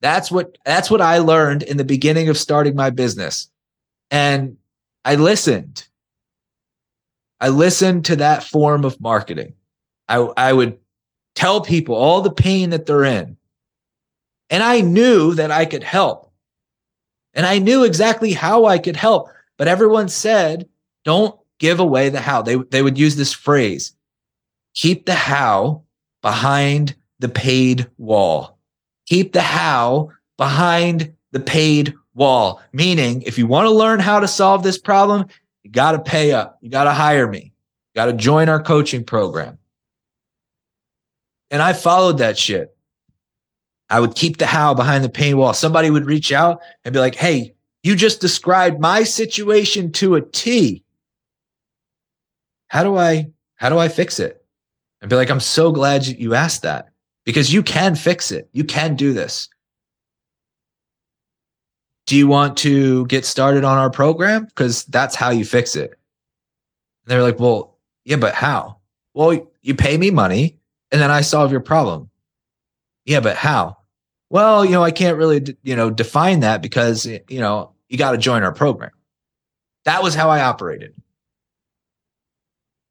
That's 0.00 0.30
what, 0.30 0.58
that's 0.64 0.90
what 0.90 1.00
I 1.00 1.18
learned 1.18 1.62
in 1.62 1.76
the 1.76 1.84
beginning 1.84 2.28
of 2.28 2.38
starting 2.38 2.76
my 2.76 2.90
business. 2.90 3.48
And 4.10 4.56
I 5.04 5.16
listened. 5.16 5.86
I 7.40 7.48
listened 7.48 8.04
to 8.06 8.16
that 8.16 8.44
form 8.44 8.84
of 8.84 9.00
marketing. 9.00 9.54
I, 10.08 10.16
I 10.36 10.52
would 10.52 10.78
tell 11.34 11.60
people 11.60 11.94
all 11.94 12.22
the 12.22 12.30
pain 12.30 12.70
that 12.70 12.86
they're 12.86 13.04
in. 13.04 13.36
And 14.48 14.62
I 14.62 14.80
knew 14.80 15.34
that 15.34 15.50
I 15.50 15.64
could 15.64 15.82
help. 15.82 16.30
And 17.34 17.44
I 17.44 17.58
knew 17.58 17.84
exactly 17.84 18.32
how 18.32 18.64
I 18.64 18.78
could 18.78 18.96
help. 18.96 19.28
But 19.58 19.68
everyone 19.68 20.08
said, 20.08 20.68
don't 21.04 21.38
give 21.58 21.80
away 21.80 22.08
the 22.08 22.20
how. 22.20 22.42
They, 22.42 22.56
they 22.56 22.82
would 22.82 22.98
use 22.98 23.16
this 23.16 23.32
phrase 23.32 23.92
keep 24.76 25.06
the 25.06 25.14
how 25.14 25.82
behind 26.22 26.94
the 27.18 27.28
paid 27.28 27.88
wall. 27.98 28.58
Keep 29.06 29.32
the 29.32 29.42
how 29.42 30.10
behind 30.36 31.14
the 31.32 31.40
paid 31.40 31.94
wall. 32.14 32.60
Meaning, 32.72 33.22
if 33.22 33.38
you 33.38 33.46
want 33.46 33.66
to 33.66 33.70
learn 33.70 34.00
how 34.00 34.20
to 34.20 34.28
solve 34.28 34.62
this 34.62 34.78
problem, 34.78 35.26
you 35.62 35.70
got 35.70 35.92
to 35.92 35.98
pay 35.98 36.32
up. 36.32 36.58
You 36.60 36.70
got 36.70 36.84
to 36.84 36.92
hire 36.92 37.28
me. 37.28 37.52
You 37.94 38.00
got 38.00 38.06
to 38.06 38.12
join 38.12 38.48
our 38.48 38.62
coaching 38.62 39.04
program. 39.04 39.58
And 41.50 41.62
I 41.62 41.72
followed 41.72 42.18
that 42.18 42.38
shit. 42.38 42.76
I 43.88 44.00
would 44.00 44.14
keep 44.16 44.38
the 44.38 44.46
how 44.46 44.74
behind 44.74 45.04
the 45.04 45.08
pain 45.08 45.36
wall. 45.36 45.54
Somebody 45.54 45.90
would 45.90 46.06
reach 46.06 46.32
out 46.32 46.60
and 46.84 46.92
be 46.92 46.98
like, 46.98 47.14
Hey, 47.14 47.54
you 47.82 47.94
just 47.94 48.20
described 48.20 48.80
my 48.80 49.04
situation 49.04 49.92
to 49.92 50.16
a 50.16 50.20
T. 50.20 50.82
how 52.68 52.82
do 52.82 52.96
I 52.96 53.30
how 53.54 53.68
do 53.68 53.78
I 53.78 53.88
fix 53.88 54.18
it? 54.18 54.44
And 55.00 55.10
be 55.10 55.16
like, 55.16 55.30
I'm 55.30 55.40
so 55.40 55.72
glad 55.72 56.06
you 56.06 56.34
asked 56.34 56.62
that 56.62 56.88
because 57.24 57.52
you 57.52 57.62
can 57.62 57.94
fix 57.94 58.30
it. 58.30 58.48
You 58.52 58.64
can 58.64 58.96
do 58.96 59.12
this. 59.12 59.48
Do 62.06 62.16
you 62.16 62.28
want 62.28 62.56
to 62.58 63.04
get 63.06 63.24
started 63.24 63.64
on 63.64 63.78
our 63.78 63.90
program? 63.90 64.44
Because 64.44 64.84
that's 64.84 65.14
how 65.14 65.30
you 65.30 65.44
fix 65.44 65.76
it. 65.76 65.90
And 65.90 67.08
they're 67.08 67.22
like, 67.22 67.40
well, 67.40 67.78
yeah, 68.04 68.16
but 68.16 68.34
how? 68.34 68.78
Well, 69.12 69.50
you 69.62 69.74
pay 69.74 69.98
me 69.98 70.10
money 70.10 70.58
and 70.92 71.00
then 71.00 71.10
I 71.10 71.20
solve 71.20 71.50
your 71.50 71.60
problem. 71.60 72.08
Yeah, 73.04 73.20
but 73.20 73.36
how? 73.36 73.76
Well, 74.30 74.64
you 74.64 74.72
know, 74.72 74.82
I 74.82 74.90
can't 74.90 75.18
really, 75.18 75.56
you 75.62 75.76
know, 75.76 75.90
define 75.90 76.40
that 76.40 76.62
because, 76.62 77.06
you 77.06 77.40
know, 77.40 77.72
you 77.88 77.98
got 77.98 78.12
to 78.12 78.18
join 78.18 78.42
our 78.42 78.52
program. 78.52 78.90
That 79.84 80.02
was 80.02 80.14
how 80.14 80.30
I 80.30 80.42
operated. 80.42 80.94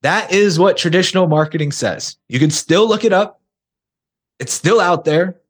That 0.05 0.31
is 0.31 0.59
what 0.59 0.77
traditional 0.77 1.25
marketing 1.25 1.71
says. 1.71 2.15
You 2.29 2.38
can 2.38 2.51
still 2.51 2.88
look 2.88 3.03
it 3.03 3.12
up. 3.12 3.41
It's 4.38 4.53
still 4.53 4.79
out 4.79 5.03
there. 5.03 5.41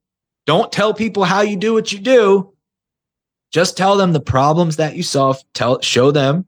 Don't 0.45 0.71
tell 0.71 0.93
people 0.93 1.25
how 1.25 1.41
you 1.41 1.57
do 1.57 1.73
what 1.73 1.91
you 1.91 1.99
do. 1.99 2.53
Just 3.51 3.75
tell 3.75 3.97
them 3.97 4.13
the 4.13 4.21
problems 4.21 4.77
that 4.77 4.95
you 4.95 5.03
solve. 5.03 5.43
Tell, 5.53 5.81
show 5.81 6.09
them 6.09 6.45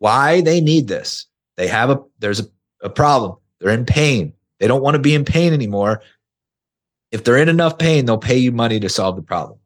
why 0.00 0.40
they 0.40 0.60
need 0.60 0.88
this. 0.88 1.26
They 1.56 1.68
have 1.68 1.90
a, 1.90 2.02
there's 2.18 2.40
a, 2.40 2.46
a 2.82 2.90
problem. 2.90 3.36
They're 3.60 3.70
in 3.70 3.86
pain. 3.86 4.32
They 4.58 4.66
don't 4.66 4.82
want 4.82 4.96
to 4.96 5.00
be 5.00 5.14
in 5.14 5.24
pain 5.24 5.52
anymore. 5.52 6.02
If 7.12 7.22
they're 7.22 7.38
in 7.38 7.48
enough 7.48 7.78
pain, 7.78 8.04
they'll 8.04 8.18
pay 8.18 8.38
you 8.38 8.50
money 8.50 8.80
to 8.80 8.88
solve 8.88 9.14
the 9.14 9.22
problem. 9.22 9.60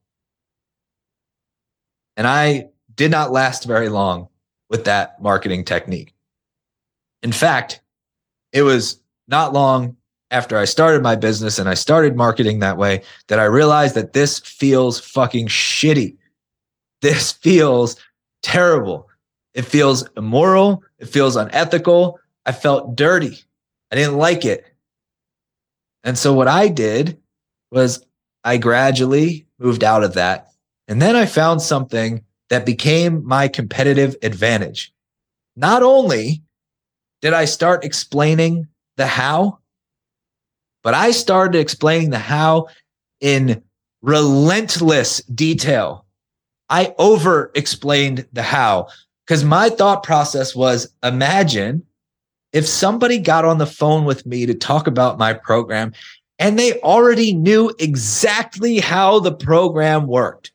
And 2.18 2.26
I 2.26 2.68
did 2.94 3.10
not 3.10 3.32
last 3.32 3.64
very 3.64 3.88
long 3.88 4.28
with 4.68 4.84
that 4.84 5.22
marketing 5.22 5.64
technique. 5.64 6.12
In 7.22 7.32
fact, 7.32 7.80
it 8.52 8.62
was 8.62 9.00
not 9.28 9.52
long 9.52 9.96
after 10.30 10.56
I 10.56 10.64
started 10.64 11.02
my 11.02 11.14
business 11.14 11.58
and 11.58 11.68
I 11.68 11.74
started 11.74 12.16
marketing 12.16 12.58
that 12.58 12.78
way 12.78 13.02
that 13.28 13.38
I 13.38 13.44
realized 13.44 13.94
that 13.94 14.12
this 14.12 14.38
feels 14.40 14.98
fucking 14.98 15.48
shitty. 15.48 16.16
This 17.02 17.32
feels 17.44 17.96
terrible. 18.42 19.08
It 19.54 19.62
feels 19.62 20.08
immoral. 20.16 20.82
It 20.98 21.06
feels 21.06 21.36
unethical. 21.36 22.18
I 22.46 22.52
felt 22.52 22.96
dirty. 22.96 23.38
I 23.90 23.96
didn't 23.96 24.16
like 24.16 24.44
it. 24.44 24.64
And 26.02 26.16
so 26.18 26.32
what 26.32 26.48
I 26.48 26.68
did 26.68 27.20
was 27.70 28.04
I 28.42 28.56
gradually 28.56 29.46
moved 29.58 29.84
out 29.84 30.02
of 30.02 30.14
that. 30.14 30.48
And 30.88 31.00
then 31.00 31.14
I 31.14 31.26
found 31.26 31.62
something 31.62 32.24
that 32.48 32.66
became 32.66 33.24
my 33.24 33.48
competitive 33.48 34.16
advantage. 34.22 34.92
Not 35.54 35.82
only 35.82 36.42
did 37.22 37.32
I 37.32 37.46
start 37.46 37.84
explaining 37.84 38.66
the 38.96 39.06
how, 39.06 39.58
but 40.82 40.92
I 40.92 41.12
started 41.12 41.58
explaining 41.58 42.10
the 42.10 42.18
how 42.18 42.66
in 43.20 43.62
relentless 44.02 45.22
detail. 45.22 46.04
I 46.68 46.94
over 46.98 47.52
explained 47.54 48.26
the 48.32 48.42
how 48.42 48.88
because 49.26 49.44
my 49.44 49.70
thought 49.70 50.02
process 50.02 50.54
was 50.54 50.92
imagine 51.02 51.84
if 52.52 52.66
somebody 52.66 53.18
got 53.18 53.44
on 53.44 53.58
the 53.58 53.66
phone 53.66 54.04
with 54.04 54.26
me 54.26 54.44
to 54.46 54.54
talk 54.54 54.86
about 54.86 55.18
my 55.18 55.32
program 55.32 55.92
and 56.38 56.58
they 56.58 56.80
already 56.80 57.32
knew 57.32 57.72
exactly 57.78 58.80
how 58.80 59.20
the 59.20 59.32
program 59.34 60.06
worked. 60.06 60.52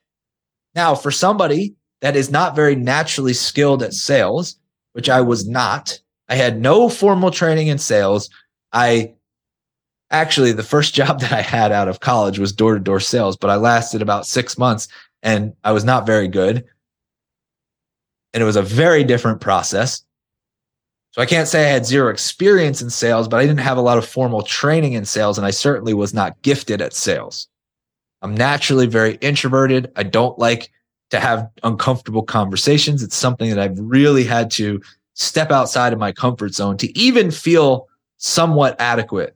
Now, 0.75 0.95
for 0.95 1.11
somebody 1.11 1.75
that 2.01 2.15
is 2.15 2.29
not 2.29 2.55
very 2.55 2.75
naturally 2.75 3.33
skilled 3.33 3.81
at 3.81 3.93
sales, 3.93 4.59
which 4.93 5.09
I 5.09 5.21
was 5.21 5.47
not, 5.47 5.99
I 6.29 6.35
had 6.35 6.61
no 6.61 6.89
formal 6.89 7.31
training 7.31 7.67
in 7.67 7.77
sales. 7.77 8.29
I 8.73 9.13
actually, 10.11 10.51
the 10.51 10.63
first 10.63 10.93
job 10.93 11.19
that 11.21 11.31
I 11.31 11.41
had 11.41 11.71
out 11.71 11.87
of 11.87 11.99
college 11.99 12.39
was 12.39 12.51
door 12.51 12.73
to 12.73 12.79
door 12.79 12.99
sales, 12.99 13.37
but 13.37 13.49
I 13.49 13.55
lasted 13.55 14.01
about 14.01 14.25
six 14.25 14.57
months 14.57 14.87
and 15.23 15.53
I 15.63 15.71
was 15.71 15.83
not 15.83 16.05
very 16.05 16.27
good. 16.27 16.65
And 18.33 18.43
it 18.43 18.45
was 18.45 18.55
a 18.55 18.61
very 18.61 19.03
different 19.03 19.41
process. 19.41 20.03
So 21.11 21.21
I 21.21 21.25
can't 21.25 21.47
say 21.47 21.65
I 21.65 21.71
had 21.71 21.85
zero 21.85 22.09
experience 22.11 22.81
in 22.81 22.89
sales, 22.89 23.27
but 23.27 23.37
I 23.37 23.45
didn't 23.47 23.61
have 23.61 23.77
a 23.77 23.81
lot 23.81 23.97
of 23.97 24.05
formal 24.05 24.43
training 24.43 24.93
in 24.93 25.05
sales. 25.05 25.37
And 25.37 25.47
I 25.47 25.51
certainly 25.51 25.93
was 25.93 26.13
not 26.13 26.39
gifted 26.43 26.81
at 26.81 26.93
sales. 26.93 27.47
I'm 28.21 28.35
naturally 28.35 28.85
very 28.85 29.15
introverted. 29.15 29.91
I 29.95 30.03
don't 30.03 30.37
like 30.37 30.71
to 31.09 31.19
have 31.19 31.49
uncomfortable 31.63 32.23
conversations. 32.23 33.01
It's 33.01 33.15
something 33.15 33.49
that 33.49 33.59
I've 33.59 33.79
really 33.79 34.25
had 34.25 34.51
to 34.51 34.81
step 35.17 35.51
outside 35.51 35.93
of 35.93 35.99
my 35.99 36.11
comfort 36.11 36.53
zone 36.53 36.77
to 36.77 36.97
even 36.97 37.31
feel 37.31 37.87
somewhat 38.17 38.75
adequate. 38.79 39.35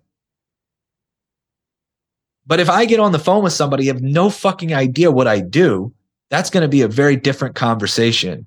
But 2.45 2.59
if 2.59 2.69
I 2.69 2.85
get 2.85 2.99
on 2.99 3.11
the 3.11 3.19
phone 3.19 3.43
with 3.43 3.53
somebody, 3.53 3.87
have 3.87 4.01
no 4.01 4.29
fucking 4.29 4.73
idea 4.73 5.11
what 5.11 5.27
I 5.27 5.39
do, 5.39 5.91
that's 6.29 6.51
going 6.51 6.61
to 6.61 6.67
be 6.67 6.83
a 6.83 6.87
very 6.87 7.15
different 7.15 7.55
conversation 7.55 8.45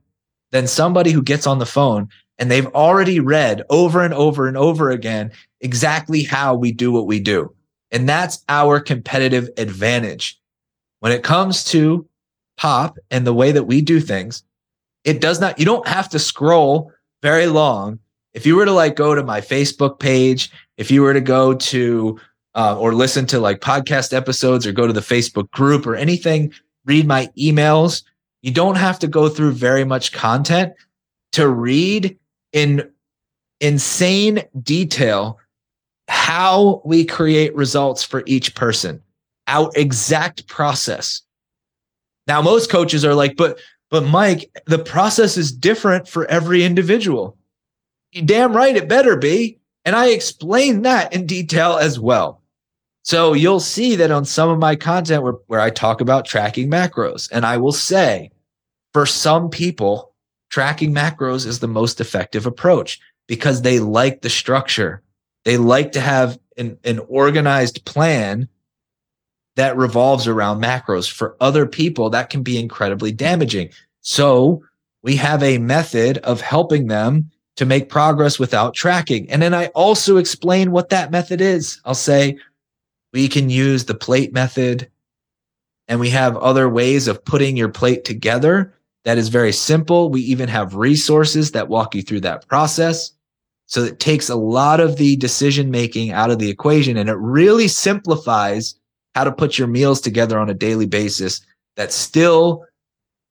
than 0.53 0.69
somebody 0.69 1.11
who 1.11 1.23
gets 1.23 1.47
on 1.47 1.59
the 1.59 1.67
phone 1.67 2.09
and 2.38 2.50
they've 2.50 2.67
already 2.69 3.19
read 3.19 3.62
over 3.69 4.05
and 4.05 4.14
over 4.14 4.47
and 4.47 4.57
over 4.57 4.91
again 4.91 5.33
exactly 5.61 6.23
how 6.23 6.55
we 6.55 6.71
do 6.71 6.93
what 6.93 7.07
we 7.07 7.19
do. 7.19 7.53
And 7.91 8.09
that's 8.09 8.45
our 8.49 8.79
competitive 8.79 9.49
advantage. 9.57 10.41
When 11.00 11.12
it 11.12 11.25
comes 11.25 11.64
to 11.64 12.07
pop 12.57 12.97
and 13.11 13.26
the 13.26 13.35
way 13.35 13.50
that 13.53 13.64
we 13.64 13.81
do 13.81 14.00
things, 14.00 14.45
it 15.03 15.21
does 15.21 15.41
not, 15.41 15.59
you 15.59 15.64
don't 15.64 15.87
have 15.88 16.09
to 16.11 16.19
scroll 16.19 16.93
very 17.25 17.47
long. 17.47 17.99
If 18.35 18.45
you 18.45 18.54
were 18.54 18.66
to 18.66 18.73
like 18.73 18.97
go 18.97 19.14
to 19.14 19.25
my 19.25 19.40
Facebook 19.40 19.99
page, 19.99 20.50
if 20.76 20.90
you 20.90 21.00
were 21.00 21.14
to 21.14 21.23
go 21.23 21.54
to, 21.54 22.21
uh, 22.54 22.78
or 22.78 22.93
listen 22.93 23.25
to 23.26 23.40
like 23.40 23.61
podcast 23.61 24.12
episodes 24.12 24.66
or 24.66 24.73
go 24.73 24.87
to 24.87 24.93
the 24.93 25.00
Facebook 25.00 25.50
group 25.50 25.87
or 25.87 25.97
anything, 25.97 26.52
read 26.85 27.07
my 27.07 27.31
emails, 27.38 28.02
you 28.43 28.52
don't 28.52 28.76
have 28.76 28.99
to 28.99 29.09
go 29.09 29.31
through 29.31 29.52
very 29.52 29.85
much 29.85 30.12
content 30.12 30.75
to 31.33 31.49
read 31.49 32.19
in 32.52 32.90
insane 33.61 34.43
detail 34.62 35.38
how 36.09 36.83
we 36.85 37.07
create 37.07 37.57
results 37.57 38.04
for 38.04 38.23
each 38.26 38.54
person, 38.54 39.02
our 39.47 39.71
exact 39.76 40.47
process. 40.47 41.23
Now, 42.26 42.43
most 42.43 42.71
coaches 42.71 43.02
are 43.02 43.14
like, 43.14 43.37
but, 43.37 43.59
but 43.91 44.05
Mike, 44.05 44.50
the 44.67 44.79
process 44.79 45.37
is 45.37 45.53
different 45.53 46.09
for 46.09 46.26
every 46.26 46.64
individual. 46.64 47.37
You 48.12 48.23
damn 48.23 48.57
right 48.57 48.76
it 48.76 48.88
better 48.88 49.17
be. 49.17 49.59
And 49.85 49.95
I 49.95 50.09
explain 50.09 50.83
that 50.83 51.12
in 51.12 51.26
detail 51.26 51.76
as 51.76 52.00
well. 52.00 52.43
So 53.03 53.35
you'll 53.35 53.61
see 53.61 53.97
that 53.97 54.11
on 54.11 54.25
some 54.25 54.49
of 54.49 54.59
my 54.59 54.76
content 54.76 55.23
where, 55.23 55.35
where 55.47 55.61
I 55.61 55.69
talk 55.69 56.00
about 56.00 56.25
tracking 56.25 56.71
macros, 56.71 57.29
and 57.31 57.45
I 57.45 57.59
will 57.59 57.73
say 57.73 58.31
for 58.95 59.05
some 59.05 59.50
people, 59.50 60.14
tracking 60.49 60.95
macros 60.95 61.47
is 61.47 61.59
the 61.59 61.69
most 61.69 62.00
effective 62.00 62.47
approach 62.47 62.99
because 63.26 63.61
they 63.61 63.79
like 63.79 64.23
the 64.23 64.31
structure. 64.31 65.03
They 65.45 65.59
like 65.59 65.93
to 65.93 66.00
have 66.00 66.38
an, 66.57 66.79
an 66.85 67.00
organized 67.09 67.85
plan 67.85 68.49
that 69.57 69.77
revolves 69.77 70.27
around 70.27 70.63
macros. 70.63 71.11
For 71.11 71.37
other 71.41 71.67
people, 71.67 72.11
that 72.11 72.31
can 72.31 72.43
be 72.43 72.59
incredibly 72.59 73.13
damaging. 73.13 73.71
So 74.01 74.63
we 75.03 75.17
have 75.17 75.43
a 75.43 75.59
method 75.59 76.19
of 76.19 76.41
helping 76.41 76.89
them 76.89 77.31
to 77.57 77.67
make 77.67 77.89
progress 77.89 78.39
without 78.39 78.75
tracking. 78.75 79.31
And 79.31 79.41
then 79.41 79.55
I 79.55 79.67
also 79.69 80.17
explain 80.17 80.73
what 80.73 80.89
that 80.89 81.11
method 81.11 81.41
is. 81.41 81.81
I'll 81.85 81.95
say 81.95 82.37
we 83.13 83.29
can 83.29 83.49
use 83.49 83.85
the 83.85 83.95
plate 83.95 84.33
method 84.33 84.91
and 85.87 86.01
we 86.01 86.11
have 86.11 86.37
other 86.39 86.69
ways 86.69 87.07
of 87.07 87.25
putting 87.25 87.57
your 87.57 87.69
plate 87.69 88.05
together 88.05 88.75
that 89.05 89.19
is 89.19 89.29
very 89.29 89.53
simple. 89.53 90.11
We 90.11 90.23
even 90.23 90.49
have 90.49 90.75
resources 90.75 91.53
that 91.53 91.69
walk 91.69 91.95
you 91.95 92.03
through 92.03 92.21
that 92.21 92.49
process. 92.49 93.13
So 93.67 93.83
it 93.83 94.01
takes 94.01 94.29
a 94.29 94.35
lot 94.35 94.81
of 94.81 94.97
the 94.97 95.17
decision 95.17 95.71
making 95.71 96.11
out 96.11 96.31
of 96.31 96.39
the 96.39 96.51
equation 96.51 96.97
and 96.97 97.09
it 97.09 97.17
really 97.19 97.69
simplifies 97.69 98.75
how 99.14 99.25
to 99.25 99.33
put 99.33 99.59
your 99.59 99.68
meals 99.68 100.00
together 100.00 100.38
on 100.38 100.50
a 100.50 100.54
daily 100.54 100.87
basis 100.87 101.40
that 101.76 101.92
still 101.92 102.64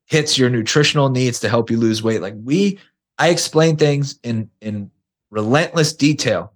hits 0.05 0.37
your 0.37 0.49
nutritional 0.49 1.09
needs 1.09 1.39
to 1.39 1.49
help 1.49 1.69
you 1.69 1.77
lose 1.77 2.03
weight. 2.03 2.21
Like 2.21 2.35
we, 2.43 2.79
I 3.17 3.29
explain 3.29 3.77
things 3.77 4.19
in, 4.23 4.49
in 4.61 4.91
relentless 5.29 5.93
detail 5.93 6.53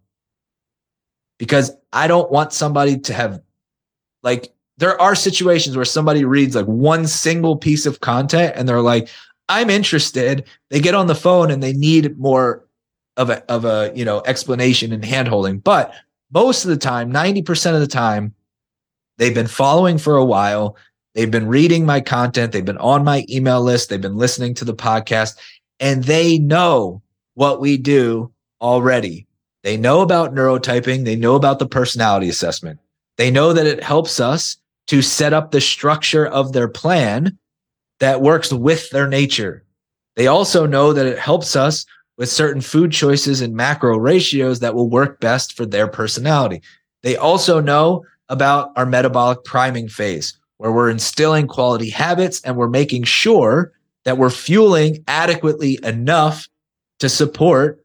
because 1.38 1.72
I 1.94 2.08
don't 2.08 2.32
want 2.32 2.54
somebody 2.54 2.98
to 3.00 3.14
have 3.14 3.42
like 4.24 4.54
there 4.78 5.00
are 5.02 5.16
situations 5.16 5.76
where 5.76 5.86
somebody 5.86 6.24
reads 6.24 6.56
like 6.56 6.66
one 6.66 7.08
single 7.08 7.58
piece 7.58 7.86
of 7.86 8.00
content 8.00 8.54
and 8.56 8.68
they're 8.68 8.82
like, 8.82 9.10
I'm 9.50 9.70
interested. 9.70 10.46
They 10.70 10.80
get 10.80 10.94
on 10.94 11.08
the 11.08 11.16
phone 11.16 11.50
and 11.52 11.64
they 11.64 11.74
need 11.74 12.18
more 12.20 12.66
of 13.16 13.30
a, 13.30 13.44
of 13.52 13.66
a, 13.66 13.92
you 13.96 14.06
know, 14.06 14.22
explanation 14.26 14.94
and 14.94 15.04
handholding. 15.04 15.64
But 15.64 15.94
most 16.32 16.64
of 16.64 16.70
the 16.70 16.78
time, 16.78 17.12
90% 17.12 17.74
of 17.74 17.80
the 17.80 17.88
time, 17.88 18.36
they've 19.18 19.34
been 19.34 19.48
following 19.48 19.98
for 19.98 20.16
a 20.16 20.26
while. 20.26 20.78
They've 21.14 21.32
been 21.32 21.48
reading 21.48 21.86
my 21.86 22.02
content. 22.02 22.52
They've 22.52 22.64
been 22.64 22.78
on 22.78 23.04
my 23.04 23.26
email 23.30 23.62
list. 23.62 23.90
They've 23.90 24.00
been 24.00 24.18
listening 24.18 24.54
to 24.56 24.66
the 24.66 24.76
podcast 24.76 25.36
and 25.80 26.04
they 26.04 26.38
know 26.38 27.02
what 27.34 27.60
we 27.60 27.78
do 27.78 28.32
already. 28.62 29.28
They 29.64 29.78
know 29.78 30.02
about 30.02 30.34
neurotyping, 30.34 31.06
they 31.06 31.16
know 31.16 31.36
about 31.36 31.60
the 31.60 31.68
personality 31.68 32.30
assessment. 32.30 32.80
They 33.18 33.32
know 33.32 33.54
that 33.54 33.66
it 33.66 33.84
helps 33.84 34.20
us 34.20 34.58
to 34.88 35.02
set 35.02 35.34
up 35.34 35.52
the 35.52 35.62
structure 35.62 36.26
of 36.26 36.54
their 36.54 36.68
plan 36.68 37.38
that 38.00 38.22
works 38.22 38.54
with 38.54 38.90
their 38.92 39.08
nature. 39.08 39.64
They 40.16 40.28
also 40.28 40.66
know 40.66 40.94
that 40.94 41.06
it 41.06 41.20
helps 41.20 41.56
us 41.56 41.86
with 42.18 42.30
certain 42.30 42.62
food 42.62 42.92
choices 42.92 43.42
and 43.42 43.56
macro 43.56 43.98
ratios 43.98 44.60
that 44.60 44.74
will 44.74 44.90
work 44.90 45.20
best 45.20 45.56
for 45.56 45.66
their 45.66 45.88
personality. 45.88 46.62
They 47.04 47.16
also 47.16 47.60
know 47.60 48.06
about 48.30 48.72
our 48.76 48.86
metabolic 48.86 49.44
priming 49.44 49.88
phase, 49.88 50.38
where 50.58 50.72
we're 50.72 50.90
instilling 50.90 51.48
quality 51.48 51.90
habits 51.90 52.42
and 52.42 52.56
we're 52.56 52.68
making 52.68 53.04
sure 53.04 53.72
that 54.06 54.18
we're 54.18 54.30
fueling 54.30 55.04
adequately 55.08 55.80
enough 55.84 56.48
to 57.00 57.10
support 57.10 57.84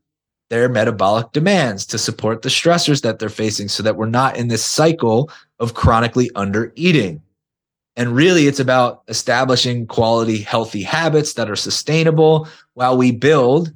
their 0.51 0.69
metabolic 0.69 1.33
demands, 1.33 1.87
to 1.87 1.99
support 1.99 2.43
the 2.43 2.49
stressors 2.49 3.03
that 3.03 3.19
they're 3.19 3.29
facing, 3.29 3.69
so 3.69 3.83
that 3.83 3.97
we're 3.97 4.07
not 4.07 4.37
in 4.37 4.49
this 4.49 4.65
cycle 4.65 5.31
of 5.59 5.75
chronically 5.75 6.31
under 6.35 6.73
eating. 6.77 7.23
And 7.97 8.15
really, 8.15 8.47
it's 8.47 8.61
about 8.61 9.03
establishing 9.09 9.87
quality, 9.87 10.39
healthy 10.39 10.83
habits 10.83 11.35
that 11.35 11.51
are 11.51 11.57
sustainable 11.57 12.49
while 12.75 12.97
we 12.97 13.13
build 13.13 13.73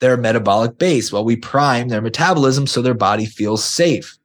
their 0.00 0.16
metabolic 0.16 0.78
base, 0.78 1.12
while 1.12 1.24
we 1.24 1.36
prime 1.36 1.88
their 1.88 2.02
metabolism 2.02 2.66
so 2.66 2.82
their 2.82 2.94
body 2.94 3.24
feels 3.24 3.64
safe. 3.64 4.18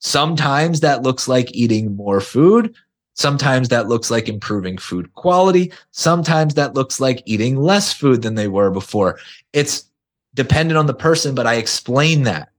Sometimes 0.00 0.80
that 0.80 1.02
looks 1.02 1.28
like 1.28 1.54
eating 1.54 1.96
more 1.96 2.20
food. 2.20 2.74
Sometimes 3.14 3.68
that 3.68 3.88
looks 3.88 4.10
like 4.10 4.28
improving 4.28 4.78
food 4.78 5.12
quality. 5.14 5.72
Sometimes 5.90 6.54
that 6.54 6.74
looks 6.74 7.00
like 7.00 7.22
eating 7.26 7.56
less 7.56 7.92
food 7.92 8.22
than 8.22 8.36
they 8.36 8.46
were 8.48 8.70
before. 8.70 9.18
It's 9.52 9.90
dependent 10.34 10.78
on 10.78 10.86
the 10.86 10.94
person, 10.94 11.34
but 11.34 11.46
I 11.46 11.54
explain 11.54 12.22
that. 12.24 12.50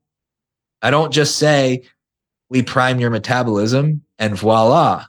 I 0.81 0.91
don't 0.91 1.13
just 1.13 1.37
say, 1.37 1.83
we 2.49 2.61
prime 2.61 2.99
your 2.99 3.09
metabolism 3.09 4.01
and 4.17 4.37
voila, 4.37 5.05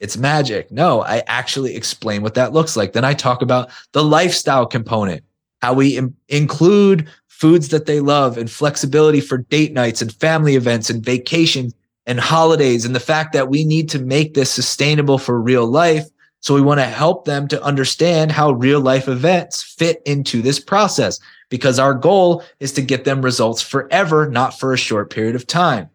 it's 0.00 0.16
magic. 0.16 0.70
No, 0.70 1.02
I 1.02 1.22
actually 1.26 1.76
explain 1.76 2.22
what 2.22 2.34
that 2.34 2.52
looks 2.52 2.76
like. 2.76 2.92
Then 2.92 3.04
I 3.04 3.14
talk 3.14 3.42
about 3.42 3.70
the 3.92 4.02
lifestyle 4.02 4.66
component, 4.66 5.22
how 5.62 5.74
we 5.74 5.98
Im- 5.98 6.16
include 6.28 7.08
foods 7.40 7.68
that 7.70 7.86
they 7.86 8.00
love 8.00 8.36
and 8.36 8.50
flexibility 8.50 9.20
for 9.20 9.38
date 9.38 9.72
nights 9.72 10.02
and 10.02 10.12
family 10.14 10.56
events 10.56 10.90
and 10.90 11.02
vacations 11.02 11.74
and 12.06 12.20
holidays 12.20 12.84
and 12.84 12.94
the 12.94 13.00
fact 13.00 13.32
that 13.32 13.48
we 13.48 13.64
need 13.64 13.88
to 13.88 13.98
make 13.98 14.34
this 14.34 14.50
sustainable 14.50 15.16
for 15.16 15.40
real 15.40 15.66
life. 15.66 16.04
So 16.40 16.54
we 16.54 16.60
want 16.60 16.80
to 16.80 16.86
help 16.86 17.24
them 17.24 17.48
to 17.48 17.62
understand 17.62 18.30
how 18.30 18.52
real 18.52 18.80
life 18.80 19.08
events 19.08 19.62
fit 19.62 20.02
into 20.04 20.42
this 20.42 20.60
process 20.60 21.18
because 21.48 21.78
our 21.78 21.94
goal 21.94 22.42
is 22.60 22.72
to 22.74 22.82
get 22.82 23.04
them 23.04 23.22
results 23.22 23.62
forever, 23.62 24.28
not 24.28 24.58
for 24.58 24.72
a 24.72 24.78
short 24.78 25.10
period 25.10 25.34
of 25.34 25.46
time. 25.46 25.88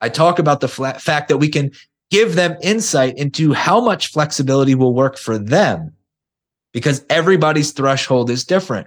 I 0.00 0.08
talk 0.08 0.38
about 0.38 0.60
the 0.60 0.68
fact 0.68 1.28
that 1.28 1.38
we 1.38 1.48
can 1.48 1.70
give 2.10 2.34
them 2.34 2.56
insight 2.62 3.16
into 3.18 3.52
how 3.52 3.80
much 3.80 4.12
flexibility 4.12 4.74
will 4.74 4.94
work 4.94 5.16
for 5.16 5.38
them 5.38 5.92
because 6.72 7.04
everybody's 7.08 7.72
threshold 7.72 8.30
is 8.30 8.44
different. 8.44 8.86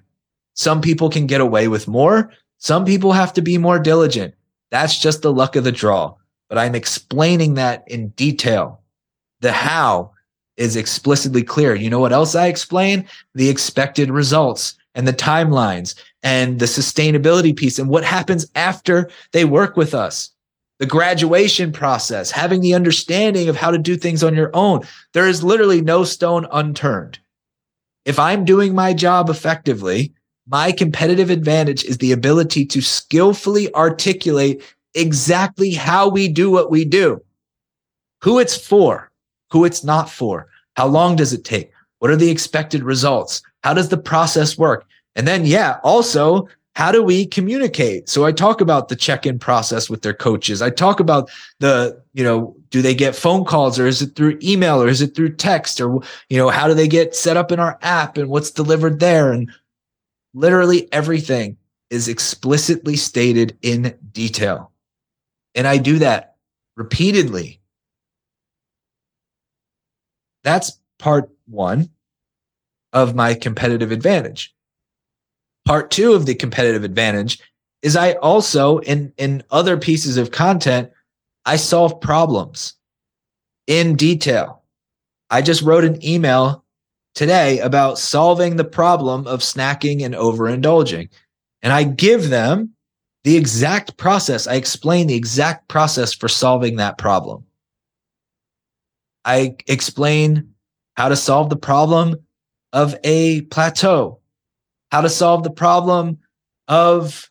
Some 0.58 0.82
people 0.82 1.10
can 1.10 1.28
get 1.28 1.40
away 1.40 1.68
with 1.68 1.88
more. 1.88 2.32
Some 2.58 2.84
people 2.84 3.14
have 3.14 3.32
to 3.34 3.42
be 3.42 3.58
more 3.58 3.80
diligent. 3.80 4.34
That's 4.72 5.00
just 5.00 5.22
the 5.22 5.32
luck 5.32 5.56
of 5.56 5.64
the 5.64 5.72
draw. 5.72 6.16
But 6.50 6.58
I'm 6.58 6.76
explaining 6.76 7.54
that 7.54 7.84
in 7.88 8.10
detail. 8.10 8.82
The 9.42 9.52
how 9.52 10.12
is 10.58 10.76
explicitly 10.76 11.44
clear. 11.44 11.76
You 11.76 11.90
know 11.90 12.00
what 12.00 12.12
else 12.12 12.36
I 12.36 12.48
explain? 12.48 13.08
The 13.36 13.50
expected 13.50 14.10
results 14.10 14.76
and 14.96 15.08
the 15.08 15.14
timelines 15.14 15.94
and 16.24 16.60
the 16.60 16.66
sustainability 16.66 17.56
piece 17.56 17.78
and 17.78 17.88
what 17.88 18.04
happens 18.04 18.48
after 18.56 19.10
they 19.32 19.46
work 19.46 19.78
with 19.78 19.94
us 19.94 20.32
the 20.80 20.86
graduation 20.86 21.72
process, 21.72 22.30
having 22.30 22.62
the 22.62 22.74
understanding 22.74 23.50
of 23.50 23.56
how 23.56 23.72
to 23.72 23.78
do 23.78 23.96
things 23.96 24.24
on 24.24 24.36
your 24.36 24.52
own. 24.54 24.82
There 25.14 25.28
is 25.28 25.44
literally 25.44 25.82
no 25.82 26.04
stone 26.04 26.48
unturned. 26.52 27.20
If 28.06 28.20
I'm 28.20 28.46
doing 28.46 28.76
my 28.76 28.94
job 28.94 29.30
effectively, 29.30 30.14
my 30.48 30.72
competitive 30.72 31.30
advantage 31.30 31.84
is 31.84 31.98
the 31.98 32.12
ability 32.12 32.66
to 32.66 32.82
skillfully 32.82 33.74
articulate 33.76 34.64
exactly 34.94 35.72
how 35.72 36.08
we 36.08 36.28
do 36.28 36.50
what 36.50 36.72
we 36.72 36.86
do, 36.86 37.22
who 38.22 38.40
it's 38.40 38.58
for, 38.58 39.12
who 39.52 39.66
it's 39.66 39.84
not 39.84 40.10
for, 40.10 40.48
how 40.76 40.88
long 40.88 41.16
does 41.16 41.34
it 41.34 41.44
take, 41.44 41.72
what 42.00 42.12
are 42.12 42.16
the 42.16 42.30
expected 42.30 42.84
results, 42.84 43.42
how 43.64 43.74
does 43.74 43.90
the 43.90 43.98
process 43.98 44.58
work? 44.58 44.86
And 45.16 45.28
then, 45.28 45.46
yeah, 45.46 45.80
also 45.84 46.48
how 46.78 46.92
do 46.92 47.02
we 47.02 47.26
communicate? 47.26 48.08
So 48.08 48.24
I 48.24 48.32
talk 48.32 48.62
about 48.62 48.88
the 48.88 48.96
check-in 48.96 49.40
process 49.40 49.90
with 49.90 50.04
their 50.04 50.14
coaches. 50.14 50.62
I 50.62 50.70
talk 50.70 51.00
about 51.00 51.28
the, 51.60 52.00
you 52.14 52.24
know, 52.24 52.56
do 52.70 52.84
they 52.84 52.94
get 52.94 53.16
phone 53.16 53.46
calls 53.46 53.80
or 53.80 53.88
is 53.88 54.04
it 54.04 54.16
through 54.16 54.38
email 54.44 54.84
or 54.84 54.88
is 54.88 55.02
it 55.02 55.16
through 55.16 55.38
text 55.38 55.82
or, 55.82 56.02
you 56.30 56.38
know, 56.38 56.50
how 56.50 56.68
do 56.68 56.76
they 56.76 56.88
get 56.88 57.16
set 57.16 57.36
up 57.36 57.52
in 57.52 57.60
our 57.60 57.80
app 57.82 58.16
and 58.16 58.30
what's 58.30 58.52
delivered 58.52 59.00
there? 59.00 59.32
And 59.32 59.52
literally 60.34 60.92
everything 60.92 61.58
is 61.90 62.08
explicitly 62.08 62.96
stated 62.96 63.58
in 63.62 63.98
detail. 64.12 64.72
And 65.56 65.68
I 65.68 65.78
do 65.78 66.00
that 66.00 66.36
repeatedly. 66.76 67.62
That's 70.44 70.80
part 71.00 71.30
one 71.48 71.90
of 72.94 73.16
my 73.16 73.34
competitive 73.34 73.92
advantage. 73.92 74.54
Part 75.66 75.92
two 75.92 76.14
of 76.14 76.26
the 76.26 76.36
competitive 76.36 76.84
advantage 76.84 77.40
is 77.82 77.96
I 77.96 78.14
also 78.14 78.80
in 78.80 79.14
in 79.18 79.44
other 79.52 79.78
pieces 79.78 80.18
of 80.18 80.32
content 80.32 80.92
I 81.46 81.58
solve 81.58 82.02
problems 82.02 82.74
in 83.68 83.96
detail. 83.96 84.64
I 85.30 85.42
just 85.42 85.62
wrote 85.62 85.84
an 85.84 86.04
email 86.06 86.64
today 87.18 87.60
about 87.60 88.00
solving 88.00 88.56
the 88.56 88.64
problem 88.64 89.28
of 89.28 89.42
snacking 89.42 90.06
and 90.06 90.16
overindulging. 90.16 91.10
And 91.62 91.74
I 91.74 91.84
give 91.84 92.30
them 92.30 92.74
the 93.24 93.36
exact 93.36 93.98
process. 93.98 94.48
I 94.48 94.56
explain 94.56 95.08
the 95.08 95.16
exact 95.16 95.68
process 95.68 96.14
for 96.14 96.30
solving 96.30 96.78
that 96.78 96.98
problem. 96.98 97.44
I 99.26 99.58
explain 99.68 100.54
how 100.96 101.10
to 101.10 101.16
solve 101.16 101.50
the 101.50 101.58
problem 101.58 102.16
of 102.72 102.96
a 103.04 103.42
plateau 103.42 104.22
how 104.92 105.02
to 105.02 105.10
solve 105.10 105.44
the 105.44 105.50
problem 105.50 106.20
of 106.68 107.30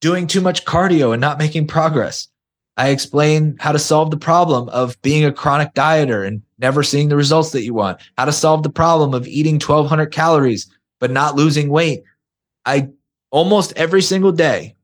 doing 0.00 0.26
too 0.26 0.40
much 0.40 0.64
cardio 0.64 1.12
and 1.12 1.20
not 1.20 1.38
making 1.38 1.66
progress. 1.66 2.28
I 2.78 2.90
explain 2.90 3.56
how 3.58 3.72
to 3.72 3.78
solve 3.78 4.12
the 4.12 4.16
problem 4.16 4.68
of 4.68 5.00
being 5.02 5.24
a 5.24 5.32
chronic 5.32 5.74
dieter 5.74 6.24
and 6.24 6.40
never 6.58 6.84
seeing 6.84 7.08
the 7.08 7.16
results 7.16 7.50
that 7.50 7.64
you 7.64 7.74
want, 7.74 8.00
how 8.16 8.24
to 8.24 8.32
solve 8.32 8.62
the 8.62 8.70
problem 8.70 9.14
of 9.14 9.26
eating 9.26 9.54
1200 9.54 10.06
calories, 10.06 10.70
but 11.00 11.10
not 11.10 11.34
losing 11.34 11.70
weight. 11.70 12.04
I 12.64 12.88
almost 13.30 13.72
every 13.76 14.00
single 14.00 14.30
day, 14.30 14.76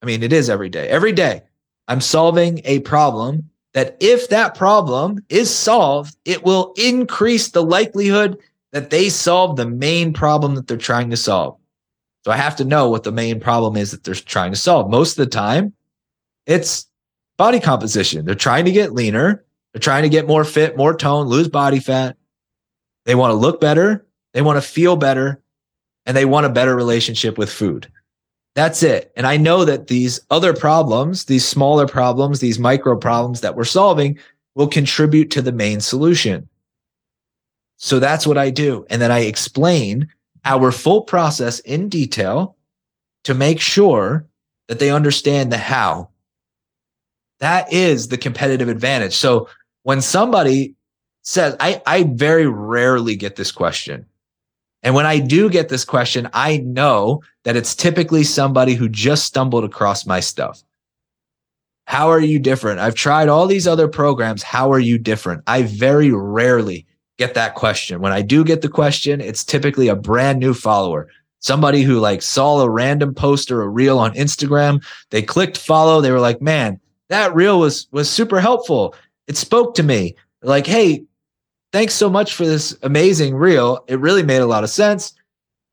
I 0.00 0.06
mean, 0.06 0.22
it 0.22 0.32
is 0.32 0.48
every 0.48 0.70
day, 0.70 0.88
every 0.88 1.12
day, 1.12 1.42
I'm 1.88 2.00
solving 2.00 2.62
a 2.64 2.80
problem 2.80 3.50
that 3.74 3.98
if 4.00 4.30
that 4.30 4.54
problem 4.54 5.22
is 5.28 5.54
solved, 5.54 6.16
it 6.24 6.44
will 6.44 6.72
increase 6.76 7.50
the 7.50 7.62
likelihood 7.62 8.38
that 8.72 8.88
they 8.88 9.10
solve 9.10 9.56
the 9.56 9.68
main 9.68 10.14
problem 10.14 10.54
that 10.54 10.68
they're 10.68 10.78
trying 10.78 11.10
to 11.10 11.16
solve. 11.18 11.58
So 12.24 12.30
I 12.30 12.36
have 12.36 12.56
to 12.56 12.64
know 12.64 12.88
what 12.88 13.02
the 13.02 13.12
main 13.12 13.40
problem 13.40 13.76
is 13.76 13.90
that 13.90 14.04
they're 14.04 14.14
trying 14.14 14.52
to 14.52 14.58
solve. 14.58 14.90
Most 14.90 15.18
of 15.18 15.24
the 15.24 15.30
time, 15.30 15.74
it's 16.46 16.86
body 17.38 17.60
composition. 17.60 18.24
They're 18.24 18.34
trying 18.34 18.64
to 18.64 18.72
get 18.72 18.92
leaner. 18.92 19.44
They're 19.72 19.80
trying 19.80 20.02
to 20.02 20.08
get 20.08 20.26
more 20.26 20.44
fit, 20.44 20.76
more 20.76 20.94
tone, 20.94 21.26
lose 21.26 21.48
body 21.48 21.80
fat. 21.80 22.16
They 23.04 23.14
want 23.14 23.30
to 23.30 23.36
look 23.36 23.60
better. 23.60 24.06
They 24.34 24.42
want 24.42 24.56
to 24.56 24.68
feel 24.68 24.96
better 24.96 25.42
and 26.06 26.16
they 26.16 26.24
want 26.24 26.46
a 26.46 26.50
better 26.50 26.74
relationship 26.74 27.38
with 27.38 27.52
food. 27.52 27.90
That's 28.54 28.82
it. 28.82 29.12
And 29.16 29.26
I 29.26 29.38
know 29.38 29.64
that 29.64 29.86
these 29.86 30.20
other 30.30 30.52
problems, 30.52 31.24
these 31.24 31.46
smaller 31.46 31.86
problems, 31.86 32.40
these 32.40 32.58
micro 32.58 32.96
problems 32.96 33.40
that 33.40 33.56
we're 33.56 33.64
solving 33.64 34.18
will 34.54 34.68
contribute 34.68 35.30
to 35.30 35.42
the 35.42 35.52
main 35.52 35.80
solution. 35.80 36.48
So 37.78 37.98
that's 37.98 38.26
what 38.26 38.38
I 38.38 38.50
do. 38.50 38.84
And 38.90 39.00
then 39.00 39.10
I 39.10 39.20
explain 39.20 40.08
our 40.44 40.70
full 40.70 41.02
process 41.02 41.60
in 41.60 41.88
detail 41.88 42.56
to 43.24 43.34
make 43.34 43.60
sure 43.60 44.26
that 44.68 44.78
they 44.78 44.90
understand 44.90 45.50
the 45.50 45.58
how. 45.58 46.10
That 47.42 47.72
is 47.72 48.06
the 48.06 48.18
competitive 48.18 48.68
advantage. 48.68 49.16
So 49.16 49.48
when 49.82 50.00
somebody 50.00 50.76
says, 51.22 51.56
I, 51.58 51.82
I 51.86 52.04
very 52.04 52.46
rarely 52.46 53.16
get 53.16 53.34
this 53.34 53.50
question. 53.50 54.06
And 54.84 54.94
when 54.94 55.06
I 55.06 55.18
do 55.18 55.50
get 55.50 55.68
this 55.68 55.84
question, 55.84 56.28
I 56.32 56.58
know 56.58 57.20
that 57.42 57.56
it's 57.56 57.74
typically 57.74 58.22
somebody 58.22 58.74
who 58.74 58.88
just 58.88 59.24
stumbled 59.24 59.64
across 59.64 60.06
my 60.06 60.20
stuff. 60.20 60.62
How 61.88 62.08
are 62.10 62.20
you 62.20 62.38
different? 62.38 62.78
I've 62.78 62.94
tried 62.94 63.28
all 63.28 63.48
these 63.48 63.66
other 63.66 63.88
programs. 63.88 64.44
How 64.44 64.70
are 64.70 64.78
you 64.78 64.96
different? 64.96 65.42
I 65.48 65.62
very 65.62 66.12
rarely 66.12 66.86
get 67.18 67.34
that 67.34 67.56
question. 67.56 68.00
When 68.00 68.12
I 68.12 68.22
do 68.22 68.44
get 68.44 68.62
the 68.62 68.68
question, 68.68 69.20
it's 69.20 69.42
typically 69.42 69.88
a 69.88 69.96
brand 69.96 70.38
new 70.38 70.54
follower, 70.54 71.08
somebody 71.40 71.82
who 71.82 71.98
like 71.98 72.22
saw 72.22 72.60
a 72.60 72.70
random 72.70 73.14
post 73.16 73.50
or 73.50 73.62
a 73.62 73.68
reel 73.68 73.98
on 73.98 74.14
Instagram. 74.14 74.80
They 75.10 75.22
clicked 75.22 75.58
follow. 75.58 76.00
They 76.00 76.12
were 76.12 76.20
like, 76.20 76.40
man, 76.40 76.78
that 77.12 77.34
reel 77.34 77.58
was 77.60 77.88
was 77.92 78.10
super 78.10 78.40
helpful. 78.40 78.94
It 79.26 79.36
spoke 79.36 79.74
to 79.76 79.82
me. 79.82 80.16
Like, 80.42 80.66
hey, 80.66 81.04
thanks 81.72 81.94
so 81.94 82.10
much 82.10 82.34
for 82.34 82.44
this 82.44 82.76
amazing 82.82 83.34
reel. 83.34 83.84
It 83.86 84.00
really 84.00 84.22
made 84.22 84.42
a 84.42 84.46
lot 84.46 84.64
of 84.64 84.70
sense. 84.70 85.14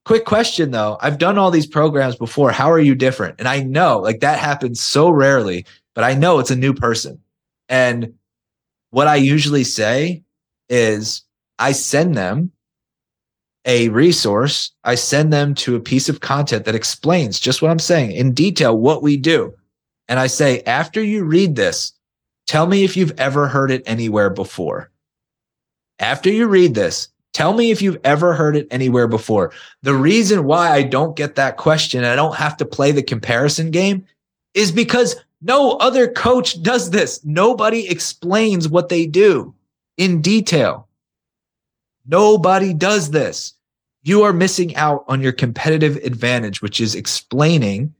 Quick 0.05 0.25
question 0.25 0.71
though. 0.71 0.97
I've 1.01 1.17
done 1.17 1.37
all 1.37 1.51
these 1.51 1.67
programs 1.67 2.15
before. 2.15 2.51
How 2.51 2.71
are 2.71 2.79
you 2.79 2.95
different? 2.95 3.35
And 3.39 3.47
I 3.47 3.61
know 3.61 3.99
like 3.99 4.21
that 4.21 4.39
happens 4.39 4.81
so 4.81 5.09
rarely, 5.09 5.65
but 5.93 6.03
I 6.03 6.13
know 6.13 6.39
it's 6.39 6.51
a 6.51 6.55
new 6.55 6.73
person. 6.73 7.19
And 7.67 8.13
what 8.91 9.07
I 9.07 9.15
usually 9.15 9.63
say 9.63 10.23
is 10.67 11.21
I 11.59 11.73
send 11.73 12.15
them 12.15 12.51
a 13.65 13.89
resource. 13.89 14.71
I 14.83 14.95
send 14.95 15.31
them 15.31 15.53
to 15.55 15.75
a 15.75 15.79
piece 15.79 16.09
of 16.09 16.21
content 16.21 16.65
that 16.65 16.75
explains 16.75 17.39
just 17.39 17.61
what 17.61 17.69
I'm 17.69 17.79
saying 17.79 18.11
in 18.13 18.33
detail, 18.33 18.77
what 18.77 19.03
we 19.03 19.17
do. 19.17 19.53
And 20.09 20.19
I 20.19 20.27
say, 20.27 20.61
after 20.63 21.01
you 21.01 21.23
read 21.23 21.55
this, 21.55 21.93
tell 22.47 22.65
me 22.65 22.83
if 22.83 22.97
you've 22.97 23.17
ever 23.19 23.47
heard 23.47 23.69
it 23.69 23.83
anywhere 23.85 24.31
before. 24.31 24.89
After 25.99 26.31
you 26.31 26.47
read 26.47 26.73
this, 26.73 27.09
tell 27.31 27.53
me 27.53 27.69
if 27.69 27.79
you've 27.79 27.99
ever 28.03 28.33
heard 28.33 28.55
it 28.55 28.67
anywhere 28.71 29.07
before. 29.07 29.53
The 29.83 29.93
reason 29.93 30.45
why 30.45 30.71
I 30.71 30.81
don't 30.81 31.15
get 31.15 31.35
that 31.35 31.57
question, 31.57 32.03
I 32.03 32.15
don't 32.15 32.35
have 32.35 32.57
to 32.57 32.65
play 32.65 32.91
the 32.91 33.03
comparison 33.03 33.69
game, 33.69 34.03
is 34.55 34.71
because 34.71 35.15
no 35.41 35.73
other 35.73 36.07
coach 36.07 36.61
does 36.63 36.89
this. 36.89 37.23
Nobody 37.23 37.87
explains 37.87 38.67
what 38.67 38.89
they 38.89 39.05
do 39.05 39.53
in 39.97 40.21
detail. 40.21 40.87
Nobody 42.07 42.73
does 42.73 43.11
this. 43.11 43.53
You 44.01 44.23
are 44.23 44.33
missing 44.33 44.75
out 44.75 45.05
on 45.07 45.21
your 45.21 45.33
competitive 45.33 45.97
advantage, 45.97 46.63
which 46.63 46.81
is 46.81 46.95
explaining 46.95 47.93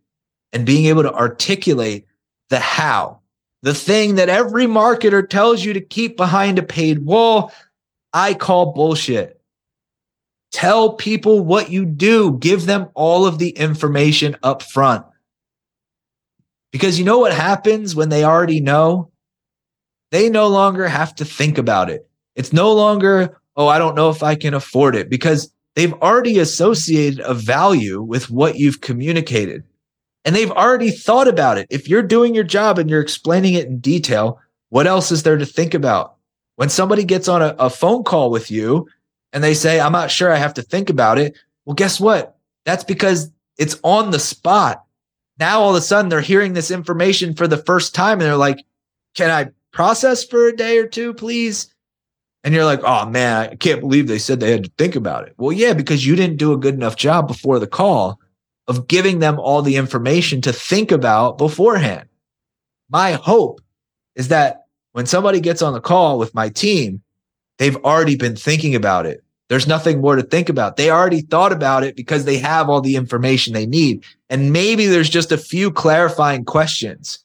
and 0.53 0.65
being 0.65 0.85
able 0.85 1.03
to 1.03 1.13
articulate 1.13 2.05
the 2.49 2.59
how, 2.59 3.19
the 3.61 3.73
thing 3.73 4.15
that 4.15 4.29
every 4.29 4.65
marketer 4.65 5.27
tells 5.27 5.63
you 5.63 5.73
to 5.73 5.81
keep 5.81 6.17
behind 6.17 6.57
a 6.57 6.63
paid 6.63 7.05
wall. 7.05 7.51
I 8.13 8.33
call 8.33 8.73
bullshit. 8.73 9.39
Tell 10.51 10.93
people 10.93 11.41
what 11.43 11.69
you 11.69 11.85
do. 11.85 12.37
Give 12.39 12.65
them 12.65 12.89
all 12.95 13.25
of 13.25 13.37
the 13.37 13.49
information 13.49 14.35
up 14.41 14.63
front. 14.63 15.05
Because 16.71 16.97
you 16.97 17.05
know 17.05 17.19
what 17.19 17.33
happens 17.33 17.95
when 17.95 18.09
they 18.09 18.23
already 18.23 18.59
know? 18.59 19.11
They 20.11 20.29
no 20.29 20.47
longer 20.47 20.87
have 20.87 21.13
to 21.15 21.25
think 21.25 21.57
about 21.57 21.89
it. 21.89 22.09
It's 22.35 22.53
no 22.53 22.73
longer, 22.73 23.39
oh, 23.55 23.67
I 23.67 23.77
don't 23.77 23.95
know 23.95 24.09
if 24.09 24.23
I 24.23 24.35
can 24.35 24.53
afford 24.53 24.95
it 24.95 25.09
because 25.09 25.51
they've 25.75 25.93
already 25.93 26.39
associated 26.39 27.19
a 27.19 27.33
value 27.33 28.01
with 28.01 28.29
what 28.31 28.55
you've 28.55 28.81
communicated 28.81 29.63
and 30.25 30.35
they've 30.35 30.51
already 30.51 30.91
thought 30.91 31.27
about 31.27 31.57
it. 31.57 31.67
If 31.69 31.87
you're 31.87 32.03
doing 32.03 32.35
your 32.35 32.43
job 32.43 32.77
and 32.77 32.89
you're 32.89 33.01
explaining 33.01 33.53
it 33.53 33.67
in 33.67 33.79
detail, 33.79 34.39
what 34.69 34.87
else 34.87 35.11
is 35.11 35.23
there 35.23 35.37
to 35.37 35.45
think 35.45 35.73
about? 35.73 36.15
When 36.55 36.69
somebody 36.69 37.03
gets 37.03 37.27
on 37.27 37.41
a, 37.41 37.55
a 37.57 37.69
phone 37.69 38.03
call 38.03 38.29
with 38.29 38.51
you 38.51 38.87
and 39.31 39.43
they 39.43 39.53
say, 39.53 39.79
I'm 39.79 39.91
not 39.91 40.11
sure 40.11 40.31
I 40.31 40.37
have 40.37 40.53
to 40.55 40.61
think 40.61 40.89
about 40.89 41.17
it. 41.17 41.37
Well, 41.65 41.73
guess 41.73 41.99
what? 41.99 42.37
That's 42.65 42.83
because 42.83 43.31
it's 43.57 43.79
on 43.83 44.11
the 44.11 44.19
spot. 44.19 44.83
Now 45.39 45.61
all 45.61 45.69
of 45.69 45.75
a 45.75 45.81
sudden 45.81 46.09
they're 46.09 46.21
hearing 46.21 46.53
this 46.53 46.69
information 46.69 47.33
for 47.33 47.47
the 47.47 47.57
first 47.57 47.95
time 47.95 48.13
and 48.13 48.21
they're 48.23 48.35
like, 48.35 48.65
can 49.15 49.31
I 49.31 49.51
process 49.71 50.23
for 50.23 50.47
a 50.47 50.55
day 50.55 50.77
or 50.79 50.87
two, 50.87 51.13
please? 51.13 51.73
And 52.43 52.53
you're 52.53 52.65
like, 52.65 52.83
oh 52.83 53.05
man, 53.05 53.49
I 53.51 53.55
can't 53.55 53.81
believe 53.81 54.07
they 54.07 54.19
said 54.19 54.39
they 54.39 54.51
had 54.51 54.65
to 54.65 54.71
think 54.77 54.95
about 54.95 55.27
it. 55.27 55.33
Well, 55.37 55.51
yeah, 55.51 55.73
because 55.73 56.05
you 56.05 56.15
didn't 56.15 56.37
do 56.37 56.53
a 56.53 56.57
good 56.57 56.73
enough 56.73 56.95
job 56.95 57.27
before 57.27 57.59
the 57.59 57.67
call 57.67 58.19
of 58.69 58.87
giving 58.87 59.19
them 59.19 59.37
all 59.37 59.61
the 59.61 59.75
information 59.75 60.39
to 60.41 60.53
think 60.53 60.91
about 60.91 61.37
beforehand. 61.37 62.07
My 62.89 63.11
hope 63.11 63.59
is 64.15 64.29
that 64.29 64.65
when 64.93 65.05
somebody 65.05 65.41
gets 65.41 65.61
on 65.61 65.73
the 65.73 65.81
call 65.81 66.17
with 66.17 66.33
my 66.33 66.47
team, 66.47 67.01
they've 67.57 67.75
already 67.77 68.15
been 68.15 68.37
thinking 68.37 68.75
about 68.75 69.05
it. 69.05 69.21
There's 69.49 69.67
nothing 69.67 69.99
more 69.99 70.15
to 70.15 70.23
think 70.23 70.47
about. 70.47 70.77
They 70.77 70.89
already 70.89 71.21
thought 71.21 71.51
about 71.51 71.83
it 71.83 71.97
because 71.97 72.23
they 72.23 72.37
have 72.37 72.69
all 72.69 72.79
the 72.79 72.95
information 72.95 73.53
they 73.53 73.65
need. 73.65 74.05
And 74.29 74.53
maybe 74.53 74.85
there's 74.85 75.09
just 75.09 75.33
a 75.33 75.37
few 75.37 75.71
clarifying 75.71 76.45
questions 76.45 77.19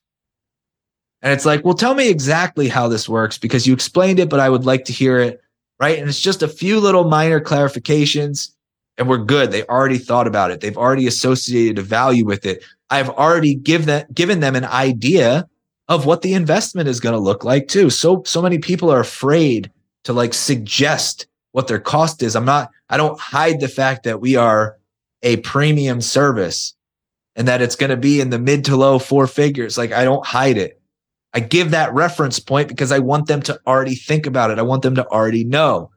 and 1.24 1.32
it's 1.32 1.46
like, 1.46 1.64
well, 1.64 1.72
tell 1.72 1.94
me 1.94 2.10
exactly 2.10 2.68
how 2.68 2.86
this 2.86 3.08
works 3.08 3.38
because 3.38 3.66
you 3.66 3.72
explained 3.72 4.18
it, 4.18 4.28
but 4.28 4.40
I 4.40 4.50
would 4.50 4.66
like 4.66 4.84
to 4.84 4.92
hear 4.92 5.18
it. 5.18 5.40
Right. 5.80 5.98
And 5.98 6.06
it's 6.06 6.20
just 6.20 6.42
a 6.42 6.48
few 6.48 6.78
little 6.78 7.04
minor 7.04 7.40
clarifications 7.40 8.50
and 8.96 9.08
we're 9.08 9.18
good. 9.18 9.50
They 9.50 9.64
already 9.64 9.98
thought 9.98 10.26
about 10.26 10.50
it. 10.50 10.60
They've 10.60 10.76
already 10.76 11.06
associated 11.06 11.78
a 11.78 11.82
value 11.82 12.24
with 12.24 12.46
it. 12.46 12.64
I've 12.90 13.10
already 13.10 13.54
give 13.54 13.86
that, 13.86 14.14
given 14.14 14.40
them 14.40 14.54
an 14.54 14.64
idea 14.64 15.48
of 15.88 16.06
what 16.06 16.22
the 16.22 16.34
investment 16.34 16.88
is 16.88 17.00
going 17.00 17.14
to 17.14 17.18
look 17.18 17.44
like 17.44 17.68
too. 17.68 17.90
So, 17.90 18.22
so 18.24 18.40
many 18.40 18.58
people 18.58 18.90
are 18.90 19.00
afraid 19.00 19.70
to 20.04 20.12
like 20.12 20.32
suggest 20.32 21.26
what 21.52 21.68
their 21.68 21.80
cost 21.80 22.22
is. 22.22 22.36
I'm 22.36 22.44
not, 22.44 22.70
I 22.88 22.96
don't 22.96 23.18
hide 23.18 23.60
the 23.60 23.68
fact 23.68 24.04
that 24.04 24.20
we 24.20 24.36
are 24.36 24.78
a 25.22 25.38
premium 25.38 26.00
service 26.00 26.74
and 27.36 27.48
that 27.48 27.62
it's 27.62 27.76
going 27.76 27.90
to 27.90 27.96
be 27.96 28.20
in 28.20 28.30
the 28.30 28.38
mid 28.38 28.64
to 28.66 28.76
low 28.76 28.98
four 28.98 29.26
figures. 29.26 29.76
Like 29.76 29.92
I 29.92 30.04
don't 30.04 30.24
hide 30.24 30.56
it. 30.56 30.80
I 31.32 31.40
give 31.40 31.72
that 31.72 31.92
reference 31.92 32.38
point 32.38 32.68
because 32.68 32.92
I 32.92 33.00
want 33.00 33.26
them 33.26 33.42
to 33.42 33.58
already 33.66 33.96
think 33.96 34.26
about 34.26 34.50
it. 34.50 34.58
I 34.58 34.62
want 34.62 34.82
them 34.82 34.94
to 34.94 35.06
already 35.08 35.44
know. 35.44 35.90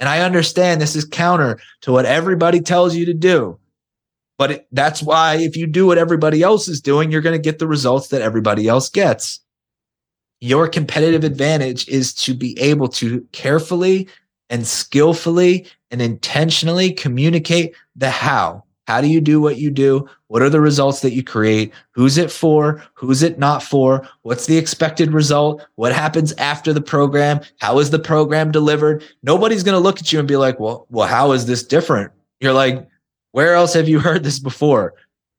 And 0.00 0.08
I 0.08 0.20
understand 0.20 0.80
this 0.80 0.96
is 0.96 1.04
counter 1.04 1.58
to 1.82 1.92
what 1.92 2.06
everybody 2.06 2.60
tells 2.60 2.94
you 2.94 3.06
to 3.06 3.14
do. 3.14 3.58
But 4.38 4.50
it, 4.52 4.68
that's 4.70 5.02
why 5.02 5.36
if 5.36 5.56
you 5.56 5.66
do 5.66 5.86
what 5.86 5.98
everybody 5.98 6.42
else 6.42 6.68
is 6.68 6.80
doing, 6.80 7.10
you're 7.10 7.20
going 7.20 7.36
to 7.36 7.42
get 7.42 7.58
the 7.58 7.66
results 7.66 8.08
that 8.08 8.22
everybody 8.22 8.68
else 8.68 8.88
gets. 8.88 9.40
Your 10.40 10.68
competitive 10.68 11.24
advantage 11.24 11.88
is 11.88 12.14
to 12.14 12.34
be 12.34 12.58
able 12.60 12.88
to 12.88 13.26
carefully 13.32 14.08
and 14.48 14.64
skillfully 14.64 15.66
and 15.90 16.00
intentionally 16.00 16.92
communicate 16.92 17.74
the 17.96 18.10
how. 18.10 18.62
How 18.88 19.02
do 19.02 19.06
you 19.06 19.20
do 19.20 19.38
what 19.38 19.58
you 19.58 19.70
do? 19.70 20.08
What 20.28 20.40
are 20.40 20.48
the 20.48 20.62
results 20.62 21.02
that 21.02 21.12
you 21.12 21.22
create? 21.22 21.74
Who's 21.90 22.16
it 22.16 22.32
for? 22.32 22.82
Who's 22.94 23.22
it 23.22 23.38
not 23.38 23.62
for? 23.62 24.08
What's 24.22 24.46
the 24.46 24.56
expected 24.56 25.12
result? 25.12 25.62
What 25.74 25.92
happens 25.92 26.32
after 26.38 26.72
the 26.72 26.80
program? 26.80 27.40
How 27.60 27.80
is 27.80 27.90
the 27.90 27.98
program 27.98 28.50
delivered? 28.50 29.04
Nobody's 29.22 29.62
going 29.62 29.74
to 29.74 29.78
look 29.78 29.98
at 29.98 30.10
you 30.10 30.18
and 30.18 30.26
be 30.26 30.36
like, 30.36 30.58
well, 30.58 30.86
well, 30.88 31.06
how 31.06 31.32
is 31.32 31.44
this 31.44 31.62
different? 31.62 32.12
You're 32.40 32.54
like, 32.54 32.88
where 33.32 33.52
else 33.52 33.74
have 33.74 33.90
you 33.90 34.00
heard 34.00 34.24
this 34.24 34.38
before? 34.38 34.94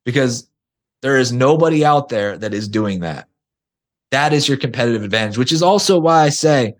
Because 0.06 0.48
there 1.02 1.18
is 1.18 1.34
nobody 1.34 1.84
out 1.84 2.10
there 2.10 2.38
that 2.38 2.54
is 2.54 2.68
doing 2.68 3.00
that. 3.00 3.28
That 4.12 4.32
is 4.32 4.48
your 4.48 4.58
competitive 4.60 5.02
advantage, 5.02 5.40
which 5.40 5.52
is 5.52 5.64
also 5.64 5.98
why 5.98 6.22
I 6.22 6.30
say 6.30 6.76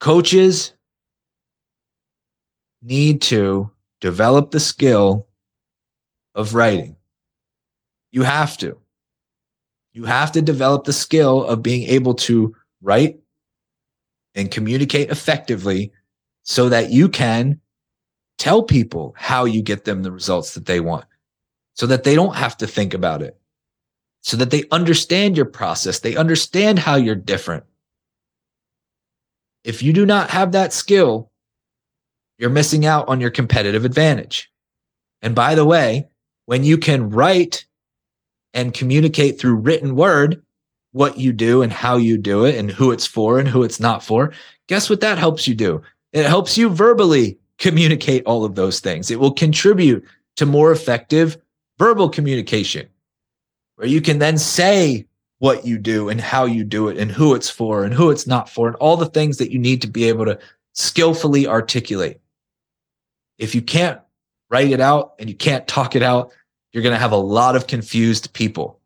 coaches 0.00 0.72
need 2.82 3.22
to 3.22 3.71
develop 4.02 4.50
the 4.50 4.60
skill 4.60 5.28
of 6.34 6.54
writing. 6.54 6.96
You 8.10 8.24
have 8.24 8.58
to. 8.58 8.76
You 9.94 10.04
have 10.04 10.32
to 10.32 10.42
develop 10.42 10.84
the 10.84 10.92
skill 10.92 11.44
of 11.44 11.62
being 11.62 11.88
able 11.88 12.14
to 12.14 12.54
write 12.82 13.20
and 14.34 14.50
communicate 14.50 15.10
effectively 15.10 15.92
so 16.42 16.68
that 16.68 16.90
you 16.90 17.08
can 17.08 17.60
tell 18.38 18.62
people 18.62 19.14
how 19.16 19.44
you 19.44 19.62
get 19.62 19.84
them 19.84 20.02
the 20.02 20.10
results 20.10 20.54
that 20.54 20.66
they 20.66 20.80
want 20.80 21.04
so 21.74 21.86
that 21.86 22.02
they 22.02 22.14
don't 22.14 22.34
have 22.34 22.56
to 22.56 22.66
think 22.66 22.94
about 22.94 23.22
it 23.22 23.38
so 24.22 24.36
that 24.36 24.50
they 24.50 24.64
understand 24.72 25.36
your 25.36 25.46
process 25.46 26.00
they 26.00 26.16
understand 26.16 26.78
how 26.78 26.96
you're 26.96 27.14
different 27.14 27.62
if 29.64 29.82
you 29.82 29.92
do 29.92 30.06
not 30.06 30.30
have 30.30 30.52
that 30.52 30.72
skill 30.72 31.31
you're 32.42 32.50
missing 32.50 32.84
out 32.84 33.06
on 33.06 33.20
your 33.20 33.30
competitive 33.30 33.84
advantage. 33.84 34.50
And 35.22 35.32
by 35.32 35.54
the 35.54 35.64
way, 35.64 36.08
when 36.46 36.64
you 36.64 36.76
can 36.76 37.08
write 37.08 37.64
and 38.52 38.74
communicate 38.74 39.38
through 39.38 39.54
written 39.54 39.94
word 39.94 40.42
what 40.90 41.16
you 41.16 41.32
do 41.32 41.62
and 41.62 41.72
how 41.72 41.96
you 41.96 42.18
do 42.18 42.44
it 42.44 42.56
and 42.56 42.68
who 42.68 42.90
it's 42.90 43.06
for 43.06 43.38
and 43.38 43.46
who 43.46 43.62
it's 43.62 43.78
not 43.78 44.02
for, 44.02 44.32
guess 44.66 44.90
what 44.90 45.00
that 45.02 45.18
helps 45.18 45.46
you 45.46 45.54
do? 45.54 45.80
It 46.12 46.26
helps 46.26 46.58
you 46.58 46.68
verbally 46.68 47.38
communicate 47.58 48.24
all 48.26 48.44
of 48.44 48.56
those 48.56 48.80
things. 48.80 49.12
It 49.12 49.20
will 49.20 49.32
contribute 49.32 50.04
to 50.34 50.44
more 50.44 50.72
effective 50.72 51.36
verbal 51.78 52.08
communication 52.08 52.88
where 53.76 53.86
you 53.86 54.00
can 54.00 54.18
then 54.18 54.36
say 54.36 55.06
what 55.38 55.64
you 55.64 55.78
do 55.78 56.08
and 56.08 56.20
how 56.20 56.46
you 56.46 56.64
do 56.64 56.88
it 56.88 56.98
and 56.98 57.12
who 57.12 57.36
it's 57.36 57.48
for 57.48 57.84
and 57.84 57.94
who 57.94 58.10
it's 58.10 58.26
not 58.26 58.48
for 58.48 58.66
and 58.66 58.76
all 58.76 58.96
the 58.96 59.06
things 59.06 59.36
that 59.36 59.52
you 59.52 59.60
need 59.60 59.80
to 59.82 59.88
be 59.88 60.08
able 60.08 60.24
to 60.24 60.36
skillfully 60.72 61.46
articulate. 61.46 62.18
If 63.42 63.54
you 63.54 63.62
can't 63.62 64.00
write 64.50 64.70
it 64.70 64.80
out 64.80 65.14
and 65.18 65.28
you 65.28 65.34
can't 65.34 65.66
talk 65.66 65.96
it 65.96 66.02
out, 66.02 66.32
you're 66.72 66.82
going 66.82 66.94
to 66.94 67.00
have 67.00 67.12
a 67.12 67.16
lot 67.16 67.56
of 67.56 67.66
confused 67.66 68.32
people, 68.32 68.80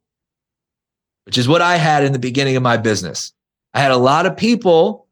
which 1.24 1.38
is 1.38 1.46
what 1.46 1.62
I 1.62 1.76
had 1.76 2.04
in 2.04 2.12
the 2.12 2.18
beginning 2.18 2.56
of 2.56 2.62
my 2.62 2.76
business. 2.76 3.32
I 3.74 3.80
had 3.80 3.90
a 3.92 3.96
lot 3.96 4.26
of 4.26 4.36
people 4.36 5.06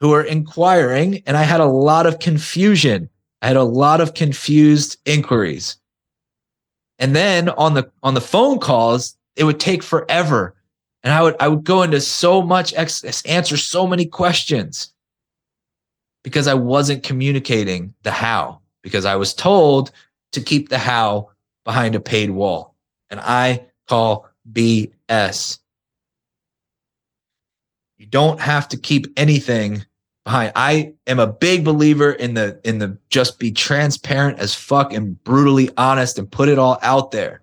who 0.00 0.08
were 0.08 0.24
inquiring 0.24 1.22
and 1.26 1.36
I 1.36 1.42
had 1.42 1.60
a 1.60 1.66
lot 1.66 2.06
of 2.06 2.18
confusion 2.18 3.08
I 3.42 3.48
had 3.48 3.56
a 3.56 3.64
lot 3.64 4.00
of 4.00 4.14
confused 4.14 4.96
inquiries. 5.04 5.76
And 6.98 7.14
then 7.14 7.48
on 7.50 7.74
the 7.74 7.90
on 8.04 8.14
the 8.14 8.20
phone 8.20 8.60
calls, 8.60 9.16
it 9.34 9.42
would 9.44 9.58
take 9.58 9.82
forever. 9.82 10.54
And 11.02 11.12
I 11.12 11.22
would 11.22 11.34
I 11.40 11.48
would 11.48 11.64
go 11.64 11.82
into 11.82 12.00
so 12.00 12.40
much 12.40 12.72
ex- 12.74 13.24
answer 13.24 13.56
so 13.56 13.86
many 13.86 14.06
questions 14.06 14.92
because 16.22 16.46
I 16.46 16.54
wasn't 16.54 17.02
communicating 17.02 17.94
the 18.04 18.12
how 18.12 18.60
because 18.82 19.04
I 19.04 19.16
was 19.16 19.34
told 19.34 19.92
to 20.32 20.40
keep 20.40 20.68
the 20.68 20.78
how 20.78 21.30
behind 21.64 21.94
a 21.94 22.00
paid 22.00 22.30
wall. 22.30 22.74
And 23.10 23.20
I 23.20 23.66
call 23.88 24.28
BS. 24.50 25.58
You 27.98 28.06
don't 28.06 28.40
have 28.40 28.68
to 28.68 28.76
keep 28.76 29.06
anything 29.16 29.84
behind. 30.24 30.52
I 30.56 30.94
am 31.06 31.20
a 31.20 31.26
big 31.26 31.64
believer 31.64 32.12
in 32.12 32.34
the 32.34 32.60
in 32.64 32.78
the 32.78 32.98
just 33.10 33.38
be 33.38 33.52
transparent 33.52 34.38
as 34.38 34.54
fuck 34.54 34.92
and 34.92 35.22
brutally 35.22 35.70
honest 35.76 36.18
and 36.18 36.30
put 36.30 36.48
it 36.48 36.58
all 36.58 36.78
out 36.82 37.10
there. 37.10 37.42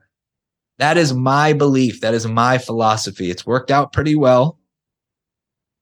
That 0.79 0.97
is 0.97 1.13
my 1.13 1.53
belief. 1.53 2.01
That 2.01 2.13
is 2.13 2.25
my 2.25 2.57
philosophy. 2.57 3.29
It's 3.29 3.45
worked 3.45 3.69
out 3.69 3.93
pretty 3.93 4.15
well. 4.15 4.57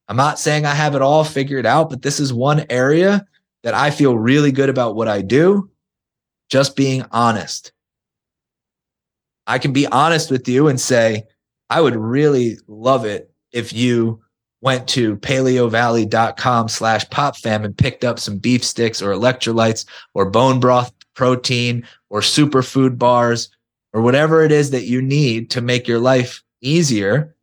I'm 0.08 0.18
not 0.18 0.40
saying 0.40 0.66
I 0.66 0.74
have 0.74 0.96
it 0.96 1.02
all 1.02 1.24
figured 1.24 1.66
out, 1.66 1.90
but 1.90 2.02
this 2.02 2.20
is 2.20 2.34
one 2.34 2.66
area 2.70 3.26
that 3.64 3.74
I 3.74 3.92
feel 3.92 4.18
really 4.18 4.52
good 4.52 4.70
about 4.70 4.96
what 4.96 5.08
I 5.08 5.22
do. 5.22 5.70
Just 6.50 6.76
being 6.76 7.06
honest. 7.12 7.72
I 9.46 9.58
can 9.60 9.74
be 9.74 9.88
honest 9.88 10.32
with 10.32 10.48
you 10.48 10.68
and 10.68 10.80
say, 10.80 11.24
I 11.70 11.82
would 11.82 11.96
really 11.96 12.58
love 12.68 13.06
it 13.06 13.32
if 13.52 13.74
you 13.74 14.22
went 14.62 14.88
to 14.90 15.18
paleovalley.com 15.18 16.68
slash 16.68 17.06
popfam 17.08 17.64
and 17.64 17.78
picked 17.78 18.04
up 18.04 18.20
some 18.20 18.38
beef 18.38 18.64
sticks 18.64 19.02
or 19.02 19.12
electrolytes 19.12 19.86
or 20.14 20.30
bone 20.30 20.60
broth 20.60 20.92
protein 21.14 21.86
or 22.10 22.22
superfood 22.22 22.98
bars 22.98 23.50
or 23.94 24.02
whatever 24.02 24.44
it 24.44 24.52
is 24.52 24.72
that 24.72 24.86
you 24.86 25.02
need 25.02 25.50
to 25.52 25.62
make 25.62 25.88
your 25.88 26.00
life 26.00 26.44
easier. 26.62 27.36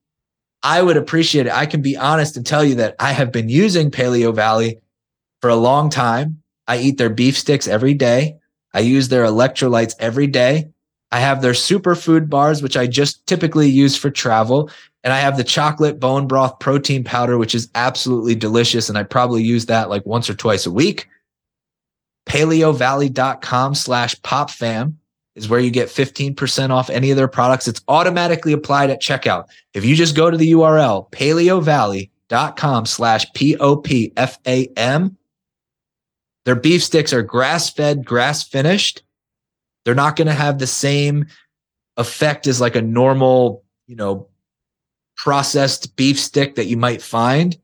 I 0.62 0.83
would 0.83 0.96
appreciate 0.96 1.46
it. 1.46 1.53
I 1.53 1.66
can 1.66 1.83
be 1.83 1.96
honest 1.96 2.37
and 2.37 2.46
tell 2.46 2.64
you 2.64 2.74
that 2.77 2.96
I 2.98 3.12
have 3.12 3.31
been 3.33 3.48
using 3.48 3.90
Paleo 3.90 4.35
Valley 4.35 4.79
for 5.44 5.50
a 5.50 5.57
long 5.57 5.90
time. 5.90 6.40
I 6.66 6.78
eat 6.78 6.96
their 6.96 7.11
beef 7.11 7.37
sticks 7.37 7.68
every 7.68 7.92
day. 7.92 8.38
I 8.72 8.80
use 8.80 9.09
their 9.09 9.26
electrolytes 9.26 9.94
every 9.98 10.26
day. 10.26 10.70
I 11.12 11.20
have 11.20 11.42
their 11.42 11.52
superfood 11.52 12.30
bars, 12.30 12.62
which 12.62 12.78
I 12.78 12.87
just 12.87 13.26
typically 13.26 13.68
use 13.68 13.94
for 13.94 14.09
travel. 14.09 14.70
And 15.02 15.12
I 15.12 15.18
have 15.18 15.37
the 15.37 15.44
chocolate 15.44 16.00
bone 16.00 16.26
broth 16.26 16.61
protein 16.61 17.04
powder, 17.04 17.37
which 17.37 17.54
is 17.54 17.68
absolutely 17.74 18.35
delicious. 18.35 18.88
And 18.88 18.96
I 18.96 19.02
probably 19.02 19.42
use 19.42 19.66
that 19.66 19.90
like 19.90 20.07
once 20.07 20.30
or 20.30 20.35
twice 20.35 20.64
a 20.64 20.70
week. 20.70 21.11
Paleovalley.com 22.26 23.74
slash 23.74 24.18
popfam 24.22 24.94
is 25.37 25.50
where 25.50 25.61
you 25.61 25.70
get 25.70 25.88
15% 25.88 26.70
off 26.70 26.88
any 26.88 27.11
of 27.11 27.18
their 27.18 27.28
products. 27.28 27.68
It's 27.68 27.83
automatically 27.87 28.54
applied 28.54 28.88
at 28.88 29.02
checkout. 29.02 29.48
If 29.74 29.85
you 29.85 29.94
just 29.94 30.16
go 30.16 30.30
to 30.30 30.38
the 30.38 30.52
URL, 30.52 31.11
paleovalley.com 31.11 32.87
slash 32.87 33.30
P-O-P-F-A-M, 33.35 35.18
their 36.44 36.54
beef 36.54 36.83
sticks 36.83 37.12
are 37.12 37.22
grass 37.22 37.70
fed, 37.70 38.04
grass 38.04 38.42
finished. 38.42 39.02
They're 39.85 39.94
not 39.94 40.16
going 40.16 40.28
to 40.28 40.35
have 40.35 40.59
the 40.59 40.66
same 40.66 41.26
effect 41.96 42.46
as 42.46 42.61
like 42.61 42.76
a 42.76 42.83
normal, 42.83 43.64
you 43.87 43.96
know, 43.96 44.28
processed 45.16 45.96
beef 45.96 46.18
stick 46.18 46.57
that 46.57 46.66
you 46.66 46.76
might 46.76 47.00
find 47.00 47.57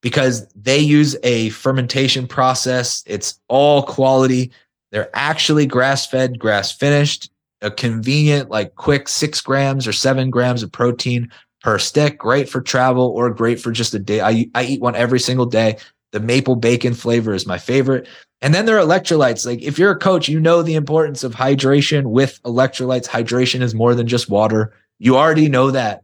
because 0.00 0.46
they 0.54 0.78
use 0.78 1.16
a 1.22 1.50
fermentation 1.50 2.26
process. 2.26 3.02
It's 3.06 3.38
all 3.48 3.82
quality. 3.82 4.50
They're 4.90 5.10
actually 5.14 5.66
grass 5.66 6.06
fed, 6.06 6.38
grass 6.38 6.72
finished, 6.72 7.30
a 7.60 7.70
convenient, 7.70 8.50
like 8.50 8.74
quick 8.76 9.08
six 9.08 9.40
grams 9.40 9.86
or 9.86 9.92
seven 9.92 10.30
grams 10.30 10.62
of 10.62 10.72
protein 10.72 11.30
per 11.62 11.78
stick. 11.78 12.18
Great 12.18 12.48
for 12.48 12.60
travel 12.60 13.08
or 13.08 13.30
great 13.30 13.60
for 13.60 13.70
just 13.70 13.94
a 13.94 13.98
day. 13.98 14.20
I, 14.20 14.48
I 14.54 14.64
eat 14.64 14.80
one 14.80 14.96
every 14.96 15.20
single 15.20 15.46
day. 15.46 15.76
The 16.12 16.20
maple 16.20 16.56
bacon 16.56 16.94
flavor 16.94 17.32
is 17.32 17.46
my 17.46 17.58
favorite. 17.58 18.08
And 18.42 18.54
then 18.54 18.66
there 18.66 18.78
are 18.78 18.84
electrolytes. 18.84 19.46
Like 19.46 19.62
if 19.62 19.78
you're 19.78 19.92
a 19.92 19.98
coach, 19.98 20.28
you 20.28 20.40
know 20.40 20.62
the 20.62 20.74
importance 20.74 21.22
of 21.22 21.34
hydration 21.34 22.06
with 22.06 22.42
electrolytes. 22.42 23.06
Hydration 23.06 23.60
is 23.60 23.74
more 23.74 23.94
than 23.94 24.06
just 24.06 24.28
water. 24.28 24.72
You 24.98 25.16
already 25.16 25.48
know 25.48 25.70
that. 25.70 26.02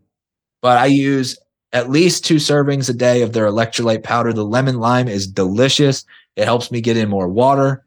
But 0.62 0.78
I 0.78 0.86
use 0.86 1.38
at 1.72 1.90
least 1.90 2.24
two 2.24 2.36
servings 2.36 2.88
a 2.88 2.94
day 2.94 3.22
of 3.22 3.32
their 3.32 3.46
electrolyte 3.46 4.04
powder. 4.04 4.32
The 4.32 4.44
lemon 4.44 4.78
lime 4.78 5.08
is 5.08 5.26
delicious. 5.26 6.04
It 6.36 6.44
helps 6.44 6.70
me 6.70 6.80
get 6.80 6.96
in 6.96 7.08
more 7.08 7.28
water. 7.28 7.84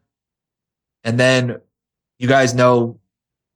And 1.04 1.18
then 1.18 1.60
you 2.18 2.28
guys 2.28 2.54
know 2.54 2.99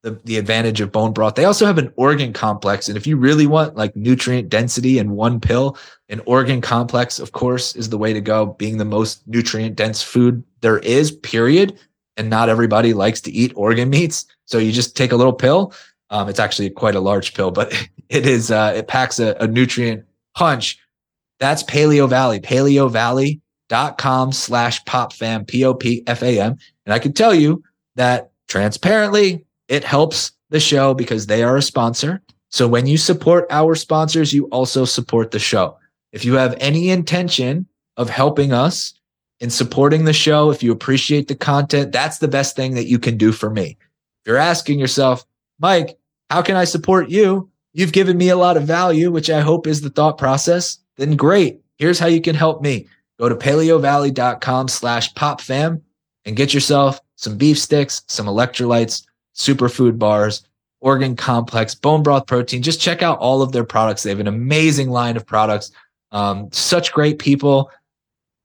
the, 0.05 0.21
the 0.25 0.37
advantage 0.37 0.83
of 0.83 0.93
bone 0.93 1.13
broth. 1.13 1.35
They 1.35 1.47
also 1.47 1.65
have 1.65 1.79
an 1.79 1.93
organ 1.97 2.35
complex. 2.35 2.89
And 2.89 2.97
if 2.97 3.07
you 3.07 3.17
really 3.17 3.47
want 3.47 3.75
like 3.75 3.97
nutrient 3.97 4.51
density 4.51 4.99
in 4.99 5.13
one 5.13 5.41
pill, 5.41 5.79
an 6.11 6.21
organ 6.27 6.61
complex, 6.61 7.19
of 7.19 7.33
course, 7.33 7.75
is 7.75 7.89
the 7.89 7.97
way 7.97 8.13
to 8.13 8.21
go, 8.21 8.47
being 8.47 8.77
the 8.77 8.85
most 8.85 9.27
nutrient 9.27 9.77
dense 9.77 10.03
food 10.03 10.45
there 10.61 10.79
is, 10.79 11.11
period. 11.11 11.79
And 12.19 12.29
not 12.29 12.51
everybody 12.51 12.93
likes 12.93 13.23
to 13.23 13.33
eat 13.33 13.53
organ 13.57 13.89
meats. 13.89 14.27
So 14.45 14.59
you 14.59 14.73
just 14.73 14.95
take 14.95 15.11
a 15.11 15.17
little 15.17 15.33
pill. 15.33 15.73
Um, 16.11 16.29
it's 16.29 16.39
actually 16.39 16.69
quite 16.69 16.95
a 16.95 17.01
large 17.01 17.33
pill, 17.33 17.51
but 17.51 17.73
it 18.11 18.27
is, 18.27 18.51
uh, 18.51 18.75
it 18.77 18.87
packs 18.87 19.19
a, 19.19 19.35
a 19.41 19.47
nutrient 19.47 20.05
punch. 20.37 20.79
That's 21.41 21.63
Paleo 21.63 22.09
Valley, 22.09 22.41
paleo 22.41 22.91
paleovalley.com 22.91 24.33
slash 24.33 24.85
popfam, 24.85 25.47
P 25.47 25.65
O 25.65 25.75
P 25.75 26.03
F 26.07 26.23
A 26.23 26.41
M. 26.41 26.59
And 26.85 26.93
I 26.93 26.99
can 26.99 27.15
tell 27.15 27.35
you 27.35 27.63
that 27.97 28.33
transparently, 28.49 29.45
it 29.75 29.83
helps 29.83 30.31
the 30.51 30.61
show 30.61 30.95
because 30.95 31.27
they 31.27 31.43
are 31.43 31.57
a 31.57 31.63
sponsor. 31.63 32.23
So 32.49 32.69
when 32.69 32.87
you 32.87 32.97
support 32.97 33.47
our 33.51 33.75
sponsors, 33.75 34.33
you 34.33 34.47
also 34.47 34.85
support 34.85 35.33
the 35.33 35.41
show. 35.41 35.77
If 36.13 36.25
you 36.25 36.35
have 36.35 36.57
any 36.61 36.91
intention 36.91 37.67
of 37.97 38.09
helping 38.09 38.53
us 38.53 38.95
in 39.41 39.51
supporting 39.51 40.05
the 40.05 40.13
show, 40.13 40.53
if 40.53 40.63
you 40.63 40.71
appreciate 40.71 41.27
the 41.27 41.35
content, 41.35 41.91
that's 41.91 42.19
the 42.19 42.29
best 42.29 42.55
thing 42.55 42.75
that 42.75 42.87
you 42.87 43.01
can 43.01 43.17
do 43.17 43.33
for 43.33 43.51
me. 43.51 43.77
If 44.23 44.29
you're 44.29 44.37
asking 44.37 44.79
yourself, 44.79 45.27
Mike, 45.59 45.99
how 46.31 46.41
can 46.41 46.55
I 46.55 46.65
support 46.65 47.11
you? 47.11 47.51
You've 47.73 47.93
given 47.93 48.17
me 48.17 48.29
a 48.29 48.37
lot 48.37 48.57
of 48.57 48.63
value, 48.63 49.11
which 49.11 49.29
I 49.29 49.41
hope 49.41 49.67
is 49.67 49.81
the 49.81 49.91
thought 49.91 50.19
process. 50.19 50.79
Then 50.97 51.17
great. 51.17 51.61
Here's 51.79 51.99
how 51.99 52.07
you 52.07 52.21
can 52.21 52.37
help 52.37 52.63
me. 52.63 52.87
Go 53.19 53.29
to 53.29 53.35
paleovalley.com 53.35 54.69
slash 54.69 55.13
popfam 55.15 55.83
and 56.25 56.37
get 56.37 56.55
yourself 56.55 57.01
some 57.17 57.37
beef 57.37 57.59
sticks, 57.59 58.03
some 58.07 58.27
electrolytes, 58.27 59.05
superfood 59.35 59.99
bars, 59.99 60.47
organ 60.81 61.17
complex, 61.17 61.75
bone 61.75 62.03
broth 62.03 62.27
protein. 62.27 62.63
Just 62.63 62.81
check 62.81 63.03
out 63.03 63.19
all 63.19 63.43
of 63.43 63.53
their 63.53 63.65
products. 63.65 64.03
They 64.03 64.11
have 64.11 64.21
an 64.21 64.27
amazing 64.27 64.91
line 64.91 65.17
of 65.17 65.27
products. 65.27 65.73
Um, 66.13 66.49
such 66.53 66.93
great 66.93 67.19
people. 67.19 67.71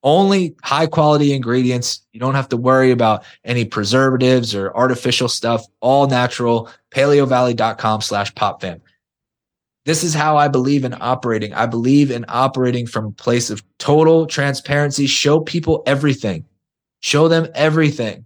Only 0.01 0.55
high 0.63 0.87
quality 0.87 1.33
ingredients. 1.33 2.01
You 2.13 2.19
don't 2.21 2.35
have 2.35 2.49
to 2.49 2.57
worry 2.57 2.91
about 2.91 3.25
any 3.43 3.65
preservatives 3.65 4.55
or 4.55 4.75
artificial 4.75 5.27
stuff. 5.27 5.65
All 5.81 6.07
natural. 6.07 6.69
Paleovalley.com 6.91 8.01
slash 8.01 8.33
popfam. 8.33 8.79
This 9.85 10.03
is 10.03 10.13
how 10.13 10.37
I 10.37 10.47
believe 10.47 10.85
in 10.85 10.95
operating. 10.99 11.53
I 11.53 11.65
believe 11.65 12.11
in 12.11 12.23
operating 12.27 12.85
from 12.85 13.05
a 13.07 13.11
place 13.11 13.49
of 13.49 13.63
total 13.77 14.25
transparency. 14.25 15.07
Show 15.07 15.41
people 15.41 15.83
everything. 15.85 16.45
Show 17.01 17.27
them 17.27 17.47
everything. 17.55 18.25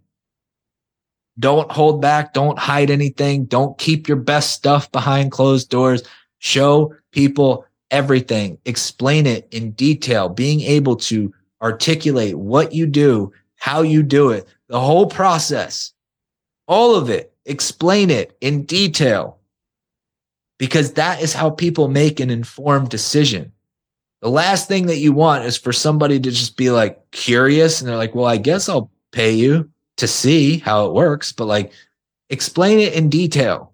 Don't 1.39 1.71
hold 1.71 2.01
back. 2.01 2.33
Don't 2.33 2.59
hide 2.59 2.91
anything. 2.91 3.45
Don't 3.45 3.77
keep 3.77 4.07
your 4.07 4.17
best 4.17 4.51
stuff 4.51 4.91
behind 4.91 5.31
closed 5.31 5.69
doors. 5.69 6.03
Show 6.39 6.95
people 7.11 7.65
everything. 7.91 8.57
Explain 8.65 9.25
it 9.25 9.47
in 9.51 9.71
detail. 9.71 10.29
Being 10.29 10.61
able 10.61 10.95
to 10.97 11.33
articulate 11.61 12.37
what 12.37 12.73
you 12.73 12.85
do, 12.85 13.31
how 13.55 13.81
you 13.81 14.03
do 14.03 14.29
it, 14.29 14.47
the 14.67 14.79
whole 14.79 15.07
process, 15.07 15.93
all 16.67 16.95
of 16.95 17.09
it. 17.09 17.33
Explain 17.45 18.09
it 18.09 18.37
in 18.41 18.63
detail 18.65 19.37
because 20.57 20.93
that 20.93 21.21
is 21.21 21.33
how 21.33 21.49
people 21.49 21.87
make 21.87 22.19
an 22.19 22.29
informed 22.29 22.89
decision. 22.89 23.51
The 24.21 24.29
last 24.29 24.69
thing 24.69 24.85
that 24.85 24.99
you 24.99 25.11
want 25.11 25.43
is 25.43 25.57
for 25.57 25.73
somebody 25.73 26.19
to 26.19 26.31
just 26.31 26.55
be 26.55 26.69
like 26.71 26.99
curious 27.11 27.81
and 27.81 27.89
they're 27.89 27.97
like, 27.97 28.15
well, 28.15 28.25
I 28.25 28.37
guess 28.37 28.69
I'll 28.69 28.89
pay 29.11 29.33
you 29.33 29.69
to 29.97 30.07
see 30.07 30.59
how 30.59 30.85
it 30.85 30.93
works, 30.93 31.31
but 31.31 31.45
like 31.45 31.71
explain 32.29 32.79
it 32.79 32.93
in 32.93 33.09
detail. 33.09 33.73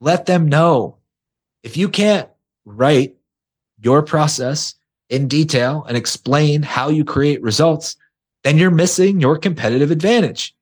Let 0.00 0.26
them 0.26 0.48
know. 0.48 0.96
If 1.62 1.76
you 1.76 1.88
can't 1.88 2.28
write 2.64 3.16
your 3.78 4.02
process 4.02 4.74
in 5.08 5.28
detail 5.28 5.84
and 5.88 5.96
explain 5.96 6.62
how 6.62 6.88
you 6.88 7.04
create 7.04 7.42
results, 7.42 7.96
then 8.44 8.56
you're 8.56 8.70
missing 8.70 9.20
your 9.20 9.36
competitive 9.36 9.90
advantage. 9.90 10.54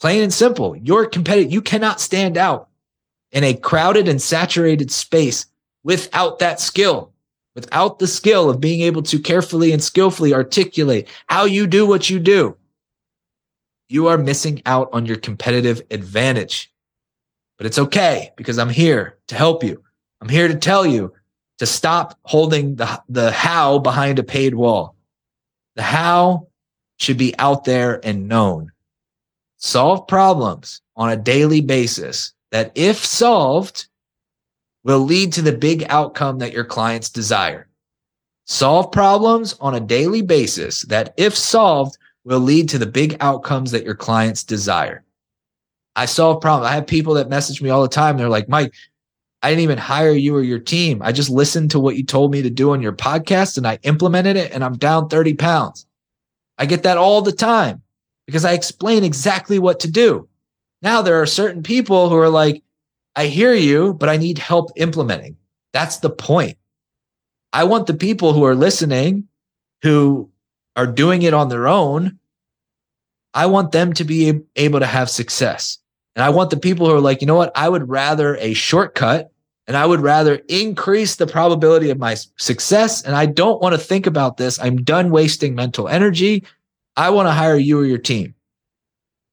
Plain 0.00 0.22
and 0.22 0.32
simple. 0.32 0.76
You're 0.76 1.06
competitive. 1.06 1.52
You 1.52 1.62
cannot 1.62 2.00
stand 2.00 2.36
out 2.36 2.68
in 3.32 3.44
a 3.44 3.54
crowded 3.54 4.08
and 4.08 4.20
saturated 4.20 4.90
space 4.90 5.46
without 5.82 6.38
that 6.38 6.60
skill, 6.60 7.12
without 7.54 7.98
the 7.98 8.06
skill 8.06 8.48
of 8.48 8.60
being 8.60 8.80
able 8.80 9.02
to 9.02 9.18
carefully 9.18 9.72
and 9.72 9.82
skillfully 9.82 10.32
articulate 10.32 11.08
how 11.26 11.44
you 11.44 11.66
do 11.66 11.86
what 11.86 12.08
you 12.08 12.18
do. 12.18 12.56
You 13.94 14.08
are 14.08 14.18
missing 14.18 14.60
out 14.66 14.88
on 14.92 15.06
your 15.06 15.16
competitive 15.16 15.80
advantage. 15.92 16.72
But 17.56 17.66
it's 17.66 17.78
okay 17.78 18.32
because 18.36 18.58
I'm 18.58 18.68
here 18.68 19.18
to 19.28 19.36
help 19.36 19.62
you. 19.62 19.84
I'm 20.20 20.28
here 20.28 20.48
to 20.48 20.56
tell 20.56 20.84
you 20.84 21.12
to 21.58 21.66
stop 21.66 22.18
holding 22.22 22.74
the, 22.74 23.00
the 23.08 23.30
how 23.30 23.78
behind 23.78 24.18
a 24.18 24.24
paid 24.24 24.56
wall. 24.56 24.96
The 25.76 25.84
how 25.84 26.48
should 26.98 27.18
be 27.18 27.38
out 27.38 27.62
there 27.62 28.04
and 28.04 28.26
known. 28.26 28.72
Solve 29.58 30.08
problems 30.08 30.82
on 30.96 31.10
a 31.10 31.16
daily 31.16 31.60
basis 31.60 32.32
that, 32.50 32.72
if 32.74 32.96
solved, 32.96 33.86
will 34.82 34.98
lead 34.98 35.32
to 35.34 35.42
the 35.42 35.56
big 35.56 35.86
outcome 35.88 36.38
that 36.38 36.52
your 36.52 36.64
clients 36.64 37.10
desire. 37.10 37.68
Solve 38.46 38.90
problems 38.90 39.54
on 39.60 39.76
a 39.76 39.80
daily 39.80 40.22
basis 40.22 40.82
that, 40.82 41.14
if 41.16 41.36
solved, 41.36 41.96
will 42.24 42.40
lead 42.40 42.68
to 42.70 42.78
the 42.78 42.86
big 42.86 43.16
outcomes 43.20 43.70
that 43.70 43.84
your 43.84 43.94
clients 43.94 44.44
desire. 44.44 45.04
I 45.96 46.06
solve 46.06 46.40
problems. 46.40 46.70
I 46.70 46.74
have 46.74 46.86
people 46.86 47.14
that 47.14 47.28
message 47.28 47.62
me 47.62 47.70
all 47.70 47.82
the 47.82 47.88
time. 47.88 48.16
They're 48.16 48.28
like, 48.28 48.48
Mike, 48.48 48.74
I 49.42 49.50
didn't 49.50 49.62
even 49.62 49.78
hire 49.78 50.12
you 50.12 50.34
or 50.34 50.42
your 50.42 50.58
team. 50.58 51.02
I 51.02 51.12
just 51.12 51.30
listened 51.30 51.70
to 51.72 51.78
what 51.78 51.96
you 51.96 52.04
told 52.04 52.32
me 52.32 52.42
to 52.42 52.50
do 52.50 52.72
on 52.72 52.80
your 52.80 52.94
podcast 52.94 53.58
and 53.58 53.66
I 53.66 53.78
implemented 53.82 54.36
it 54.36 54.52
and 54.52 54.64
I'm 54.64 54.76
down 54.76 55.08
30 55.08 55.34
pounds. 55.34 55.86
I 56.56 56.66
get 56.66 56.82
that 56.84 56.96
all 56.96 57.20
the 57.20 57.32
time 57.32 57.82
because 58.26 58.44
I 58.44 58.52
explain 58.52 59.04
exactly 59.04 59.58
what 59.58 59.80
to 59.80 59.90
do. 59.90 60.28
Now 60.82 61.02
there 61.02 61.20
are 61.20 61.26
certain 61.26 61.62
people 61.62 62.08
who 62.08 62.16
are 62.16 62.30
like, 62.30 62.62
I 63.16 63.26
hear 63.26 63.54
you, 63.54 63.94
but 63.94 64.08
I 64.08 64.16
need 64.16 64.38
help 64.38 64.70
implementing. 64.76 65.36
That's 65.72 65.98
the 65.98 66.10
point. 66.10 66.56
I 67.52 67.64
want 67.64 67.86
the 67.86 67.94
people 67.94 68.32
who 68.32 68.44
are 68.44 68.54
listening, 68.54 69.28
who 69.82 70.30
are 70.76 70.86
doing 70.86 71.22
it 71.22 71.34
on 71.34 71.48
their 71.48 71.68
own, 71.68 72.18
I 73.32 73.46
want 73.46 73.72
them 73.72 73.92
to 73.94 74.04
be 74.04 74.40
able 74.56 74.80
to 74.80 74.86
have 74.86 75.10
success. 75.10 75.78
And 76.16 76.22
I 76.22 76.30
want 76.30 76.50
the 76.50 76.56
people 76.56 76.88
who 76.88 76.94
are 76.94 77.00
like, 77.00 77.20
you 77.20 77.26
know 77.26 77.34
what? 77.34 77.52
I 77.56 77.68
would 77.68 77.88
rather 77.88 78.36
a 78.36 78.54
shortcut 78.54 79.32
and 79.66 79.76
I 79.76 79.86
would 79.86 80.00
rather 80.00 80.40
increase 80.48 81.16
the 81.16 81.26
probability 81.26 81.90
of 81.90 81.98
my 81.98 82.14
success. 82.36 83.02
And 83.02 83.16
I 83.16 83.26
don't 83.26 83.60
want 83.60 83.74
to 83.74 83.80
think 83.80 84.06
about 84.06 84.36
this. 84.36 84.58
I'm 84.60 84.84
done 84.84 85.10
wasting 85.10 85.54
mental 85.54 85.88
energy. 85.88 86.44
I 86.96 87.10
want 87.10 87.26
to 87.26 87.32
hire 87.32 87.56
you 87.56 87.80
or 87.80 87.84
your 87.84 87.98
team. 87.98 88.34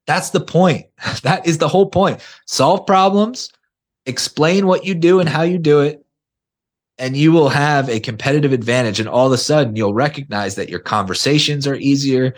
That's 0.08 0.32
the 0.32 0.41
point. 0.41 0.88
That 1.23 1.45
is 1.45 1.60
the 1.60 1.67
whole 1.67 1.89
point. 1.89 2.19
Solve 2.47 2.88
problems, 2.88 3.51
explain 4.06 4.65
what 4.65 4.86
you 4.86 4.95
do 4.95 5.19
and 5.19 5.30
how 5.30 5.43
you 5.43 5.60
do 5.60 5.82
it, 5.82 6.04
and 6.97 7.17
you 7.17 7.32
will 7.32 7.49
have 7.49 7.89
a 7.89 7.99
competitive 7.99 8.54
advantage. 8.54 8.99
And 8.99 9.10
all 9.10 9.27
of 9.27 9.34
a 9.34 9.38
sudden, 9.38 9.75
you'll 9.75 9.93
recognize 9.93 10.56
that 10.56 10.69
your 10.69 10.80
conversations 10.80 11.65
are 11.67 11.75
easier, 11.75 12.34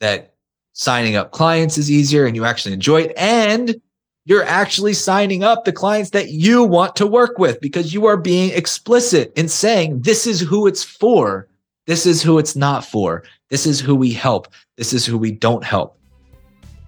that 0.00 0.34
signing 0.72 1.16
up 1.16 1.32
clients 1.32 1.78
is 1.78 1.90
easier, 1.90 2.26
and 2.26 2.36
you 2.36 2.44
actually 2.44 2.74
enjoy 2.74 3.02
it. 3.02 3.12
And 3.16 3.80
you're 4.26 4.44
actually 4.44 4.92
signing 4.92 5.44
up 5.44 5.64
the 5.64 5.72
clients 5.72 6.10
that 6.10 6.30
you 6.30 6.64
want 6.64 6.96
to 6.96 7.06
work 7.06 7.38
with 7.38 7.60
because 7.60 7.94
you 7.94 8.06
are 8.06 8.16
being 8.16 8.50
explicit 8.50 9.32
in 9.36 9.48
saying, 9.48 10.02
this 10.02 10.26
is 10.26 10.40
who 10.40 10.66
it's 10.66 10.82
for. 10.82 11.48
This 11.86 12.06
is 12.06 12.22
who 12.22 12.38
it's 12.38 12.56
not 12.56 12.84
for. 12.84 13.22
This 13.50 13.66
is 13.66 13.80
who 13.80 13.94
we 13.94 14.12
help. 14.12 14.48
This 14.76 14.92
is 14.92 15.06
who 15.06 15.16
we 15.16 15.30
don't 15.30 15.62
help. 15.62 15.96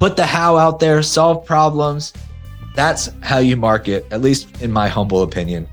Put 0.01 0.17
the 0.17 0.27
how 0.27 0.57
out 0.57 0.81
there, 0.81 1.03
solve 1.03 1.45
problems. 1.45 2.13
That's 2.75 3.11
how 3.23 3.39
you 3.39 3.57
market, 3.57 4.07
at 4.11 4.21
least 4.21 4.61
in 4.61 4.73
my 4.73 4.89
humble 4.89 5.23
opinion. 5.23 5.69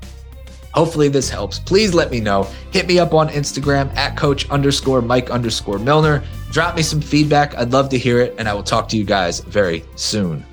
Hopefully 0.76 1.08
this 1.08 1.30
helps. 1.30 1.58
Please 1.58 1.94
let 1.94 2.10
me 2.10 2.20
know. 2.20 2.46
Hit 2.70 2.86
me 2.86 2.98
up 2.98 3.14
on 3.14 3.28
Instagram 3.30 3.94
at 3.96 4.16
coach 4.16 4.48
underscore 4.50 5.00
Mike 5.00 5.30
underscore 5.30 5.78
Milner. 5.78 6.22
Drop 6.52 6.76
me 6.76 6.82
some 6.82 7.00
feedback. 7.00 7.56
I'd 7.56 7.72
love 7.72 7.88
to 7.88 7.98
hear 7.98 8.20
it. 8.20 8.34
And 8.38 8.46
I 8.46 8.52
will 8.52 8.62
talk 8.62 8.88
to 8.90 8.96
you 8.96 9.04
guys 9.04 9.40
very 9.40 9.84
soon. 9.96 10.44